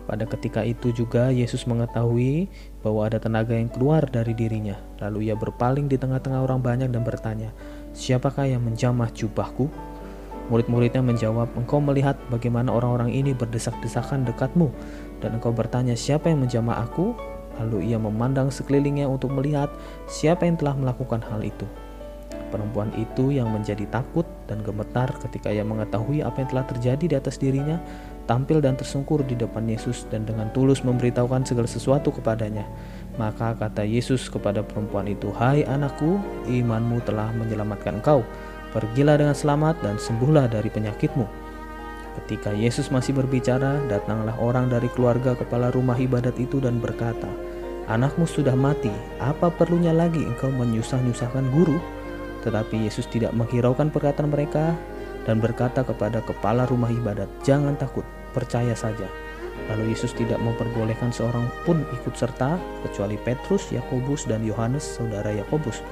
Pada 0.09 0.25
ketika 0.25 0.65
itu 0.65 0.89
juga 0.91 1.29
Yesus 1.29 1.69
mengetahui 1.69 2.49
bahwa 2.81 3.07
ada 3.07 3.21
tenaga 3.21 3.53
yang 3.53 3.69
keluar 3.69 4.03
dari 4.09 4.33
dirinya. 4.33 4.75
Lalu 4.99 5.29
ia 5.29 5.37
berpaling 5.37 5.85
di 5.85 5.95
tengah-tengah 5.95 6.41
orang 6.41 6.59
banyak 6.59 6.89
dan 6.89 7.05
bertanya, 7.05 7.53
"Siapakah 7.93 8.49
yang 8.49 8.65
menjamah 8.65 9.13
jubahku?" 9.13 9.69
Murid-muridnya 10.49 11.03
menjawab, 11.05 11.53
engkau 11.53 11.77
melihat 11.83 12.17
bagaimana 12.33 12.73
orang-orang 12.73 13.13
ini 13.13 13.35
berdesak-desakan 13.35 14.25
dekatmu, 14.25 14.73
dan 15.21 15.37
engkau 15.37 15.53
bertanya 15.53 15.93
siapa 15.93 16.31
yang 16.31 16.41
menjamah 16.41 16.81
aku? 16.87 17.13
Lalu 17.61 17.93
ia 17.93 17.99
memandang 18.01 18.49
sekelilingnya 18.49 19.05
untuk 19.05 19.29
melihat 19.35 19.69
siapa 20.09 20.49
yang 20.49 20.57
telah 20.57 20.73
melakukan 20.73 21.21
hal 21.21 21.45
itu. 21.45 21.67
Perempuan 22.51 22.91
itu 22.99 23.31
yang 23.31 23.47
menjadi 23.47 23.87
takut 23.87 24.27
dan 24.51 24.59
gemetar 24.59 25.07
ketika 25.23 25.47
ia 25.47 25.63
mengetahui 25.63 26.19
apa 26.19 26.43
yang 26.43 26.49
telah 26.51 26.65
terjadi 26.67 27.05
di 27.07 27.15
atas 27.15 27.39
dirinya, 27.39 27.79
tampil 28.27 28.59
dan 28.59 28.75
tersungkur 28.75 29.23
di 29.23 29.39
depan 29.39 29.63
Yesus 29.71 30.03
dan 30.11 30.27
dengan 30.27 30.51
tulus 30.51 30.83
memberitahukan 30.83 31.47
segala 31.47 31.67
sesuatu 31.71 32.11
kepadanya. 32.11 32.67
Maka 33.15 33.55
kata 33.55 33.87
Yesus 33.87 34.27
kepada 34.27 34.67
perempuan 34.67 35.07
itu, 35.07 35.31
"Hai 35.31 35.63
anakku, 35.63 36.19
imanmu 36.51 36.99
telah 37.07 37.31
menyelamatkan 37.31 38.03
engkau." 38.03 38.19
Pergilah 38.71 39.19
dengan 39.19 39.35
selamat 39.35 39.83
dan 39.83 39.99
sembuhlah 39.99 40.47
dari 40.47 40.71
penyakitmu. 40.71 41.27
Ketika 42.11 42.55
Yesus 42.55 42.87
masih 42.87 43.15
berbicara, 43.15 43.83
datanglah 43.91 44.35
orang 44.39 44.71
dari 44.71 44.87
keluarga 44.91 45.35
kepala 45.35 45.71
rumah 45.75 45.99
ibadat 45.99 46.39
itu 46.39 46.63
dan 46.63 46.79
berkata, 46.79 47.27
"Anakmu 47.91 48.23
sudah 48.23 48.55
mati, 48.55 48.91
apa 49.19 49.51
perlunya 49.51 49.91
lagi 49.91 50.23
engkau 50.23 50.51
menyusah-nyusahkan 50.51 51.51
guru?" 51.51 51.79
Tetapi 52.47 52.87
Yesus 52.87 53.11
tidak 53.11 53.35
menghiraukan 53.35 53.91
perkataan 53.91 54.31
mereka 54.31 54.75
dan 55.27 55.43
berkata 55.43 55.83
kepada 55.83 56.23
kepala 56.23 56.63
rumah 56.67 56.91
ibadat, 56.91 57.27
"Jangan 57.43 57.75
takut, 57.75 58.07
percaya 58.31 58.71
saja." 58.71 59.07
Lalu 59.67 59.91
Yesus 59.91 60.15
tidak 60.15 60.39
memperbolehkan 60.39 61.11
seorang 61.11 61.47
pun 61.67 61.83
ikut 61.91 62.15
serta 62.15 62.55
kecuali 62.87 63.19
Petrus, 63.19 63.67
Yakobus, 63.71 64.27
dan 64.27 64.47
Yohanes, 64.47 64.83
saudara 64.99 65.31
Yakobus. 65.31 65.83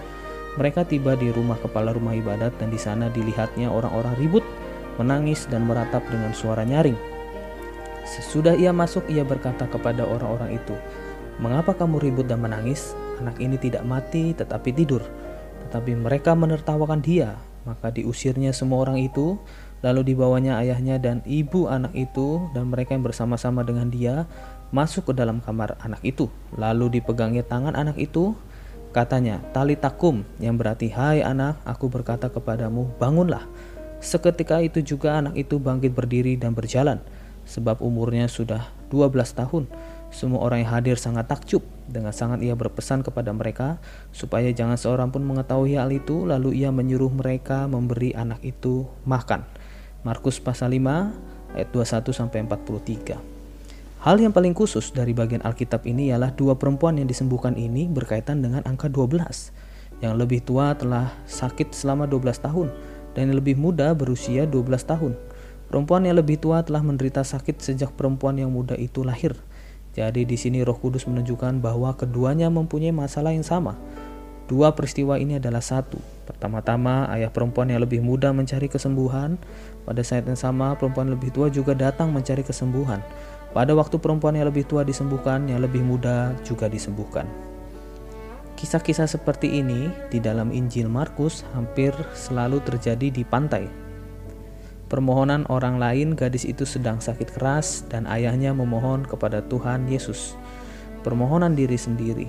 Mereka 0.57 0.89
tiba 0.89 1.13
di 1.13 1.29
rumah 1.29 1.59
kepala 1.61 1.93
rumah 1.93 2.17
ibadat 2.17 2.57
dan 2.57 2.73
di 2.73 2.79
sana 2.81 3.11
dilihatnya 3.13 3.69
orang-orang 3.69 4.17
ribut, 4.17 4.45
menangis 4.97 5.45
dan 5.51 5.69
meratap 5.69 6.01
dengan 6.09 6.33
suara 6.33 6.65
nyaring. 6.65 6.97
Sesudah 8.09 8.57
ia 8.57 8.73
masuk, 8.73 9.05
ia 9.05 9.21
berkata 9.21 9.69
kepada 9.69 10.01
orang-orang 10.01 10.57
itu, 10.57 10.73
"Mengapa 11.37 11.77
kamu 11.77 12.01
ribut 12.01 12.25
dan 12.25 12.41
menangis? 12.41 12.97
Anak 13.21 13.37
ini 13.37 13.61
tidak 13.61 13.85
mati, 13.85 14.33
tetapi 14.33 14.73
tidur." 14.73 15.05
Tetapi 15.69 15.93
mereka 15.93 16.33
menertawakan 16.33 17.05
dia, 17.05 17.37
maka 17.69 17.93
diusirnya 17.93 18.49
semua 18.49 18.81
orang 18.81 18.97
itu, 18.97 19.37
lalu 19.85 20.01
dibawanya 20.11 20.57
ayahnya 20.57 20.97
dan 20.97 21.21
ibu 21.29 21.69
anak 21.69 21.93
itu, 21.93 22.41
dan 22.57 22.73
mereka 22.73 22.97
yang 22.97 23.05
bersama-sama 23.05 23.61
dengan 23.61 23.93
dia 23.93 24.25
masuk 24.73 25.11
ke 25.11 25.13
dalam 25.13 25.37
kamar 25.45 25.77
anak 25.85 26.01
itu. 26.01 26.25
Lalu 26.57 26.97
dipegangnya 26.97 27.45
tangan 27.45 27.77
anak 27.77 28.01
itu, 28.01 28.33
Katanya, 28.89 29.37
tali 29.53 29.77
takum 29.77 30.25
yang 30.41 30.57
berarti, 30.57 30.89
hai 30.89 31.21
anak, 31.21 31.61
aku 31.61 31.93
berkata 31.93 32.25
kepadamu, 32.25 32.89
bangunlah. 32.97 33.45
Seketika 34.01 34.65
itu 34.65 34.81
juga 34.81 35.21
anak 35.21 35.37
itu 35.37 35.61
bangkit 35.61 35.93
berdiri 35.93 36.33
dan 36.39 36.57
berjalan, 36.57 36.97
sebab 37.45 37.85
umurnya 37.85 38.25
sudah 38.25 38.65
12 38.89 39.37
tahun. 39.37 39.69
Semua 40.09 40.41
orang 40.41 40.65
yang 40.65 40.73
hadir 40.73 40.97
sangat 40.97 41.29
takjub. 41.29 41.61
Dengan 41.85 42.09
sangat 42.09 42.41
ia 42.41 42.57
berpesan 42.57 43.05
kepada 43.05 43.29
mereka, 43.29 43.77
supaya 44.09 44.49
jangan 44.49 44.73
seorang 44.73 45.13
pun 45.13 45.21
mengetahui 45.21 45.77
hal 45.77 45.93
itu, 45.93 46.25
lalu 46.25 46.65
ia 46.65 46.73
menyuruh 46.73 47.13
mereka 47.13 47.69
memberi 47.69 48.17
anak 48.17 48.41
itu 48.41 48.89
makan. 49.05 49.45
Markus 50.01 50.41
pasal 50.41 50.73
5 50.73 51.13
ayat 51.53 51.69
21 51.69 52.09
sampai 52.09 52.41
43. 52.41 53.38
Hal 53.99 54.15
yang 54.15 54.31
paling 54.31 54.55
khusus 54.55 54.95
dari 54.95 55.11
bagian 55.11 55.43
Alkitab 55.43 55.83
ini 55.83 56.07
ialah 56.07 56.31
dua 56.31 56.55
perempuan 56.55 56.95
yang 56.95 57.11
disembuhkan 57.11 57.59
ini 57.59 57.83
berkaitan 57.83 58.39
dengan 58.39 58.63
angka 58.63 58.87
12. 58.87 59.19
Yang 59.99 60.13
lebih 60.15 60.39
tua 60.39 60.71
telah 60.71 61.11
sakit 61.27 61.75
selama 61.75 62.07
12 62.07 62.39
tahun 62.39 62.71
dan 63.11 63.27
yang 63.27 63.43
lebih 63.43 63.59
muda 63.59 63.91
berusia 63.91 64.47
12 64.47 64.87
tahun. 64.87 65.19
Perempuan 65.67 66.07
yang 66.07 66.15
lebih 66.15 66.39
tua 66.39 66.63
telah 66.63 66.79
menderita 66.79 67.27
sakit 67.27 67.59
sejak 67.59 67.91
perempuan 67.99 68.39
yang 68.39 68.47
muda 68.55 68.79
itu 68.79 69.03
lahir. 69.03 69.35
Jadi 69.91 70.23
di 70.23 70.39
sini 70.39 70.63
Roh 70.63 70.79
Kudus 70.79 71.03
menunjukkan 71.03 71.59
bahwa 71.59 71.91
keduanya 71.99 72.47
mempunyai 72.47 72.95
masalah 72.95 73.35
yang 73.35 73.43
sama. 73.43 73.75
Dua 74.47 74.71
peristiwa 74.79 75.19
ini 75.19 75.43
adalah 75.43 75.61
satu. 75.61 75.99
Pertama-tama, 76.23 77.11
ayah 77.13 77.29
perempuan 77.29 77.67
yang 77.67 77.83
lebih 77.83 77.99
muda 77.99 78.31
mencari 78.31 78.71
kesembuhan. 78.71 79.35
Pada 79.83 80.01
saat 80.07 80.23
yang 80.23 80.39
sama, 80.39 80.73
perempuan 80.79 81.11
lebih 81.11 81.35
tua 81.35 81.51
juga 81.51 81.75
datang 81.75 82.09
mencari 82.09 82.41
kesembuhan. 82.41 83.03
Pada 83.49 83.73
waktu 83.73 83.97
perempuan 83.97 84.37
yang 84.37 84.45
lebih 84.45 84.69
tua 84.69 84.85
disembuhkan, 84.85 85.49
yang 85.49 85.65
lebih 85.65 85.81
muda 85.81 86.37
juga 86.45 86.69
disembuhkan. 86.69 87.25
Kisah-kisah 88.53 89.09
seperti 89.09 89.57
ini 89.63 89.89
di 90.13 90.21
dalam 90.21 90.53
Injil 90.53 90.85
Markus 90.85 91.41
hampir 91.57 91.95
selalu 92.13 92.61
terjadi 92.61 93.09
di 93.09 93.23
pantai. 93.25 93.65
Permohonan 94.85 95.49
orang 95.49 95.81
lain, 95.81 96.13
gadis 96.13 96.45
itu 96.45 96.65
sedang 96.65 97.01
sakit 97.01 97.39
keras, 97.39 97.85
dan 97.89 98.05
ayahnya 98.05 98.53
memohon 98.53 99.05
kepada 99.05 99.41
Tuhan 99.45 99.89
Yesus. 99.89 100.37
Permohonan 101.01 101.55
diri 101.55 101.77
sendiri. 101.77 102.27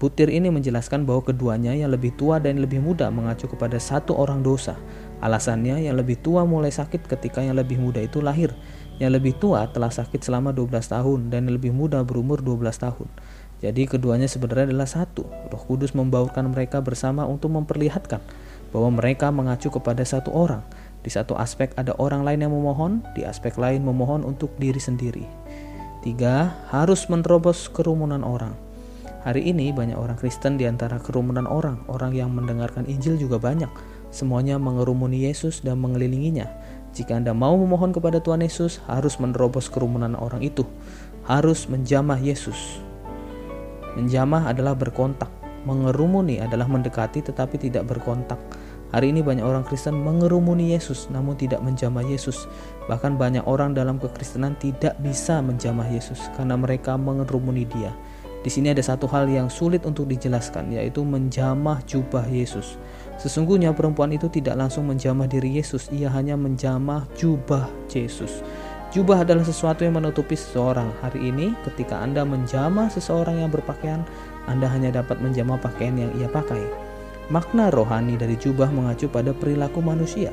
Butir 0.00 0.32
ini 0.32 0.48
menjelaskan 0.48 1.04
bahwa 1.04 1.28
keduanya 1.28 1.76
yang 1.76 1.92
lebih 1.92 2.16
tua 2.16 2.40
dan 2.40 2.56
lebih 2.56 2.80
muda 2.80 3.12
mengacu 3.12 3.44
kepada 3.52 3.76
satu 3.76 4.16
orang 4.16 4.40
dosa. 4.40 4.80
Alasannya 5.20 5.84
yang 5.84 6.00
lebih 6.00 6.16
tua 6.24 6.48
mulai 6.48 6.72
sakit 6.72 7.04
ketika 7.04 7.44
yang 7.44 7.60
lebih 7.60 7.76
muda 7.76 8.00
itu 8.00 8.24
lahir 8.24 8.48
yang 9.00 9.16
lebih 9.16 9.34
tua 9.40 9.64
telah 9.72 9.88
sakit 9.88 10.20
selama 10.20 10.52
12 10.52 10.70
tahun 10.92 11.32
dan 11.32 11.48
yang 11.48 11.56
lebih 11.56 11.72
muda 11.72 12.04
berumur 12.04 12.44
12 12.44 12.68
tahun. 12.76 13.08
Jadi 13.60 13.88
keduanya 13.88 14.28
sebenarnya 14.28 14.72
adalah 14.72 14.88
satu. 14.88 15.24
Roh 15.24 15.62
Kudus 15.64 15.92
membaurkan 15.96 16.48
mereka 16.52 16.80
bersama 16.84 17.24
untuk 17.24 17.52
memperlihatkan 17.56 18.20
bahwa 18.72 18.88
mereka 18.92 19.28
mengacu 19.32 19.68
kepada 19.68 20.04
satu 20.04 20.32
orang. 20.32 20.64
Di 21.00 21.08
satu 21.08 21.32
aspek 21.36 21.72
ada 21.80 21.96
orang 21.96 22.24
lain 22.24 22.44
yang 22.44 22.52
memohon, 22.52 23.00
di 23.16 23.24
aspek 23.24 23.56
lain 23.56 23.84
memohon 23.84 24.20
untuk 24.24 24.52
diri 24.60 24.80
sendiri. 24.80 25.24
Tiga, 26.00 26.56
harus 26.72 27.08
menerobos 27.12 27.68
kerumunan 27.68 28.24
orang. 28.24 28.56
Hari 29.20 29.52
ini 29.52 29.68
banyak 29.68 30.00
orang 30.00 30.16
Kristen 30.16 30.56
di 30.56 30.64
antara 30.64 30.96
kerumunan 30.96 31.44
orang, 31.44 31.84
orang 31.92 32.16
yang 32.16 32.32
mendengarkan 32.32 32.88
Injil 32.88 33.20
juga 33.20 33.36
banyak. 33.36 33.68
Semuanya 34.08 34.56
mengerumuni 34.56 35.28
Yesus 35.28 35.60
dan 35.60 35.76
mengelilinginya. 35.84 36.48
Jika 36.90 37.14
Anda 37.14 37.30
mau 37.30 37.54
memohon 37.54 37.94
kepada 37.94 38.18
Tuhan 38.18 38.42
Yesus, 38.42 38.82
harus 38.90 39.16
menerobos 39.22 39.70
kerumunan 39.70 40.18
orang 40.18 40.42
itu, 40.42 40.66
harus 41.24 41.70
menjamah 41.70 42.18
Yesus. 42.18 42.82
Menjamah 43.94 44.50
adalah 44.50 44.74
berkontak, 44.74 45.30
mengerumuni 45.62 46.42
adalah 46.42 46.66
mendekati 46.66 47.22
tetapi 47.22 47.58
tidak 47.58 47.86
berkontak. 47.86 48.38
Hari 48.90 49.14
ini 49.14 49.22
banyak 49.22 49.46
orang 49.46 49.62
Kristen 49.62 50.02
mengerumuni 50.02 50.74
Yesus 50.74 51.06
namun 51.14 51.38
tidak 51.38 51.62
menjamah 51.62 52.02
Yesus. 52.02 52.50
Bahkan 52.90 53.14
banyak 53.14 53.46
orang 53.46 53.70
dalam 53.70 54.02
kekristenan 54.02 54.58
tidak 54.58 54.98
bisa 54.98 55.38
menjamah 55.38 55.86
Yesus 55.86 56.18
karena 56.34 56.58
mereka 56.58 56.98
mengerumuni 56.98 57.70
Dia. 57.70 57.94
Di 58.42 58.50
sini 58.50 58.74
ada 58.74 58.82
satu 58.82 59.06
hal 59.06 59.30
yang 59.30 59.46
sulit 59.46 59.86
untuk 59.86 60.10
dijelaskan 60.10 60.74
yaitu 60.74 61.06
menjamah 61.06 61.86
jubah 61.86 62.26
Yesus. 62.26 62.80
Sesungguhnya 63.20 63.76
perempuan 63.76 64.16
itu 64.16 64.32
tidak 64.32 64.56
langsung 64.56 64.88
menjamah 64.88 65.28
diri 65.28 65.60
Yesus, 65.60 65.92
ia 65.92 66.08
hanya 66.08 66.40
menjamah 66.40 67.04
jubah 67.20 67.68
Yesus. 67.92 68.40
Jubah 68.96 69.22
adalah 69.22 69.44
sesuatu 69.44 69.84
yang 69.84 70.00
menutupi 70.00 70.34
seseorang. 70.34 70.88
Hari 71.04 71.28
ini, 71.28 71.52
ketika 71.68 72.00
Anda 72.00 72.24
menjamah 72.24 72.88
seseorang 72.88 73.44
yang 73.44 73.52
berpakaian, 73.52 74.08
Anda 74.48 74.66
hanya 74.72 75.04
dapat 75.04 75.20
menjamah 75.20 75.60
pakaian 75.60 76.00
yang 76.00 76.10
ia 76.16 76.32
pakai. 76.32 76.64
Makna 77.28 77.68
rohani 77.70 78.16
dari 78.16 78.40
jubah 78.40 78.72
mengacu 78.72 79.06
pada 79.06 79.36
perilaku 79.36 79.84
manusia. 79.84 80.32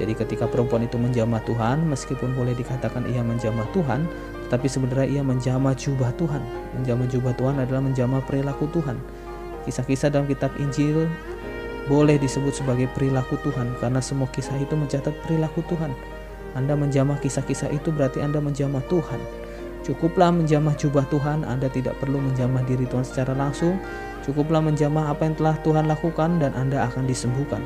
Jadi 0.00 0.16
ketika 0.16 0.48
perempuan 0.48 0.88
itu 0.88 0.96
menjamah 0.96 1.44
Tuhan, 1.44 1.84
meskipun 1.84 2.32
boleh 2.32 2.56
dikatakan 2.56 3.06
ia 3.12 3.20
menjamah 3.20 3.68
Tuhan, 3.76 4.08
tetapi 4.48 4.66
sebenarnya 4.66 5.20
ia 5.20 5.22
menjamah 5.22 5.76
jubah 5.76 6.10
Tuhan. 6.16 6.42
Menjamah 6.80 7.06
jubah 7.12 7.36
Tuhan 7.36 7.60
adalah 7.60 7.84
menjamah 7.84 8.24
perilaku 8.24 8.72
Tuhan. 8.72 8.96
Kisah-kisah 9.62 10.10
dalam 10.10 10.26
kitab 10.26 10.50
Injil 10.58 11.06
boleh 11.90 12.14
disebut 12.18 12.54
sebagai 12.54 12.86
perilaku 12.94 13.34
Tuhan 13.42 13.74
karena 13.82 13.98
semua 13.98 14.30
kisah 14.30 14.54
itu 14.58 14.74
mencatat 14.78 15.14
perilaku 15.26 15.66
Tuhan. 15.66 15.90
Anda 16.52 16.76
menjamah 16.76 17.18
kisah-kisah 17.18 17.72
itu 17.72 17.90
berarti 17.90 18.20
Anda 18.20 18.38
menjamah 18.38 18.84
Tuhan. 18.86 19.18
Cukuplah 19.82 20.30
menjamah 20.30 20.78
jubah 20.78 21.02
Tuhan, 21.10 21.42
Anda 21.42 21.66
tidak 21.66 21.98
perlu 21.98 22.22
menjamah 22.22 22.62
diri 22.68 22.86
Tuhan 22.86 23.02
secara 23.02 23.34
langsung. 23.34 23.82
Cukuplah 24.22 24.62
menjamah 24.62 25.10
apa 25.10 25.26
yang 25.26 25.34
telah 25.34 25.58
Tuhan 25.66 25.90
lakukan 25.90 26.38
dan 26.38 26.54
Anda 26.54 26.86
akan 26.86 27.10
disembuhkan. 27.10 27.64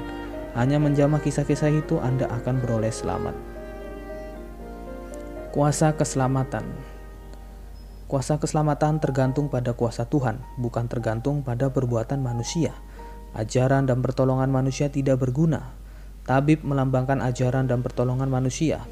Hanya 0.57 0.81
menjamah 0.81 1.20
kisah-kisah 1.20 1.68
itu 1.68 2.00
Anda 2.00 2.24
akan 2.33 2.64
beroleh 2.64 2.88
selamat. 2.88 3.37
Kuasa 5.52 5.92
keselamatan 5.92 6.64
Kuasa 8.07 8.38
keselamatan 8.38 9.02
tergantung 9.02 9.50
pada 9.50 9.74
kuasa 9.74 10.07
Tuhan, 10.07 10.38
bukan 10.62 10.87
tergantung 10.87 11.42
pada 11.42 11.66
perbuatan 11.74 12.22
manusia. 12.22 12.70
Ajaran 13.34 13.88
dan 13.88 14.04
pertolongan 14.04 14.52
manusia 14.52 14.92
tidak 14.92 15.24
berguna. 15.24 15.74
Tabib 16.26 16.62
melambangkan 16.62 17.22
ajaran 17.22 17.70
dan 17.70 17.82
pertolongan 17.82 18.30
manusia. 18.30 18.82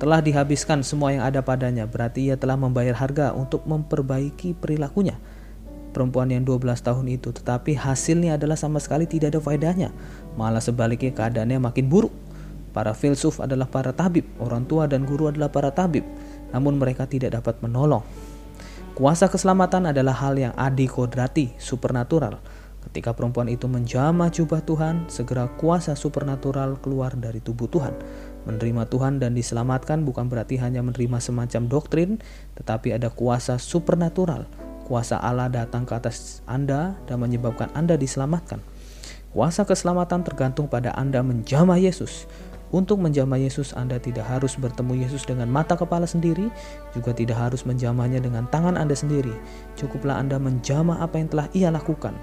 Telah 0.00 0.24
dihabiskan 0.24 0.80
semua 0.80 1.12
yang 1.12 1.28
ada 1.28 1.44
padanya, 1.44 1.84
berarti 1.84 2.32
ia 2.32 2.36
telah 2.40 2.56
membayar 2.56 2.96
harga 2.96 3.36
untuk 3.36 3.68
memperbaiki 3.68 4.56
perilakunya. 4.56 5.20
Perempuan 5.92 6.32
yang 6.32 6.46
12 6.46 6.80
tahun 6.80 7.06
itu, 7.12 7.36
tetapi 7.36 7.76
hasilnya 7.76 8.40
adalah 8.40 8.56
sama 8.56 8.80
sekali 8.80 9.04
tidak 9.04 9.36
ada 9.36 9.40
faedahnya. 9.44 9.92
Malah 10.40 10.64
sebaliknya 10.64 11.12
keadaannya 11.12 11.60
makin 11.60 11.92
buruk. 11.92 12.14
Para 12.70 12.94
filsuf 12.94 13.42
adalah 13.42 13.66
para 13.66 13.90
tabib, 13.90 14.24
orang 14.38 14.64
tua 14.64 14.86
dan 14.86 15.02
guru 15.02 15.28
adalah 15.28 15.50
para 15.50 15.74
tabib, 15.74 16.06
namun 16.54 16.78
mereka 16.78 17.04
tidak 17.04 17.36
dapat 17.36 17.58
menolong. 17.60 18.06
Kuasa 18.94 19.26
keselamatan 19.26 19.90
adalah 19.90 20.14
hal 20.16 20.38
yang 20.38 20.54
adikodrati, 20.54 21.58
supernatural. 21.58 22.38
Ketika 22.80 23.12
perempuan 23.12 23.52
itu 23.52 23.68
menjamah 23.68 24.32
jubah 24.32 24.64
Tuhan, 24.64 25.04
segera 25.12 25.52
kuasa 25.60 25.92
supernatural 25.92 26.80
keluar 26.80 27.12
dari 27.12 27.38
tubuh 27.44 27.68
Tuhan. 27.68 27.92
Menerima 28.48 28.88
Tuhan 28.88 29.20
dan 29.20 29.36
diselamatkan 29.36 30.00
bukan 30.00 30.32
berarti 30.32 30.56
hanya 30.56 30.80
menerima 30.80 31.20
semacam 31.20 31.68
doktrin, 31.68 32.10
tetapi 32.56 32.96
ada 32.96 33.12
kuasa 33.12 33.60
supernatural. 33.60 34.48
Kuasa 34.88 35.20
Allah 35.20 35.52
datang 35.52 35.84
ke 35.84 35.92
atas 35.92 36.40
Anda 36.48 36.96
dan 37.04 37.20
menyebabkan 37.20 37.68
Anda 37.76 38.00
diselamatkan. 38.00 38.64
Kuasa 39.30 39.62
keselamatan 39.62 40.26
tergantung 40.26 40.66
pada 40.66 40.90
Anda 40.96 41.22
menjamah 41.22 41.78
Yesus. 41.78 42.26
Untuk 42.70 43.02
menjamah 43.02 43.38
Yesus, 43.38 43.74
Anda 43.74 43.98
tidak 43.98 44.30
harus 44.30 44.54
bertemu 44.54 45.06
Yesus 45.06 45.26
dengan 45.26 45.50
mata 45.50 45.74
kepala 45.74 46.06
sendiri, 46.06 46.50
juga 46.94 47.10
tidak 47.10 47.38
harus 47.38 47.66
menjamahnya 47.66 48.22
dengan 48.22 48.46
tangan 48.46 48.78
Anda 48.78 48.94
sendiri. 48.94 49.34
Cukuplah 49.74 50.18
Anda 50.18 50.38
menjamah 50.38 51.02
apa 51.02 51.18
yang 51.18 51.30
telah 51.30 51.46
Ia 51.50 51.74
lakukan, 51.74 52.14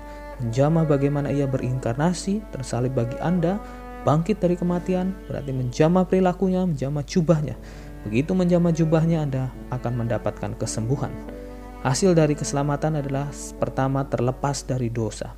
menjamah 0.43 0.86
bagaimana 0.86 1.34
Ia 1.34 1.50
berinkarnasi, 1.50 2.45
tersalib 2.54 2.93
bagi 2.93 3.17
Anda, 3.17 3.58
bangkit 4.06 4.39
dari 4.39 4.56
kematian, 4.56 5.15
berarti 5.26 5.52
menjamah 5.52 6.06
perilakunya, 6.06 6.63
menjamah 6.63 7.04
jubahnya. 7.04 7.56
Begitu 8.06 8.32
menjamah 8.38 8.71
jubahnya, 8.71 9.26
Anda 9.26 9.50
akan 9.73 10.06
mendapatkan 10.06 10.56
kesembuhan. 10.56 11.12
Hasil 11.82 12.17
dari 12.17 12.34
keselamatan 12.34 13.02
adalah 13.02 13.30
pertama 13.62 14.06
terlepas 14.06 14.65
dari 14.65 14.89
dosa. 14.89 15.38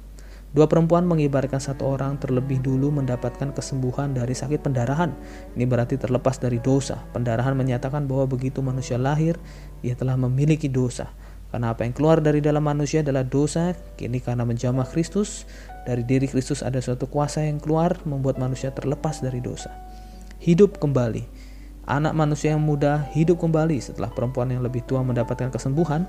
Dua 0.50 0.66
perempuan 0.66 1.06
mengibarkan 1.06 1.62
satu 1.62 1.86
orang 1.86 2.18
terlebih 2.18 2.58
dulu 2.58 2.90
mendapatkan 2.90 3.54
kesembuhan 3.54 4.18
dari 4.18 4.34
sakit 4.34 4.66
pendarahan. 4.66 5.14
Ini 5.54 5.70
berarti 5.70 6.02
terlepas 6.02 6.42
dari 6.42 6.58
dosa. 6.58 7.06
Pendarahan 7.14 7.54
menyatakan 7.54 8.10
bahwa 8.10 8.26
begitu 8.26 8.66
manusia 8.66 8.98
lahir, 8.98 9.38
ia 9.86 9.94
telah 9.94 10.18
memiliki 10.18 10.66
dosa. 10.66 11.14
Karena 11.50 11.74
apa 11.74 11.82
yang 11.82 11.98
keluar 11.98 12.22
dari 12.22 12.46
dalam 12.46 12.62
manusia 12.62 13.02
adalah 13.02 13.26
dosa, 13.26 13.74
kini 13.98 14.22
karena 14.22 14.46
menjamah 14.46 14.86
Kristus, 14.86 15.50
dari 15.82 16.06
diri 16.06 16.30
Kristus 16.30 16.62
ada 16.62 16.78
suatu 16.78 17.10
kuasa 17.10 17.42
yang 17.42 17.58
keluar 17.58 17.98
membuat 18.06 18.38
manusia 18.38 18.70
terlepas 18.70 19.26
dari 19.26 19.42
dosa. 19.42 19.74
Hidup 20.38 20.78
kembali. 20.78 21.26
Anak 21.90 22.14
manusia 22.14 22.54
yang 22.54 22.62
muda 22.62 23.10
hidup 23.18 23.42
kembali 23.42 23.82
setelah 23.82 24.14
perempuan 24.14 24.54
yang 24.54 24.62
lebih 24.62 24.86
tua 24.86 25.02
mendapatkan 25.02 25.50
kesembuhan 25.50 26.06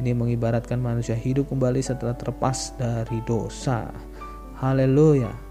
ini 0.00 0.16
mengibaratkan 0.16 0.80
manusia 0.80 1.18
hidup 1.18 1.52
kembali 1.52 1.84
setelah 1.84 2.16
terlepas 2.16 2.72
dari 2.80 3.20
dosa. 3.28 3.92
Haleluya. 4.56 5.47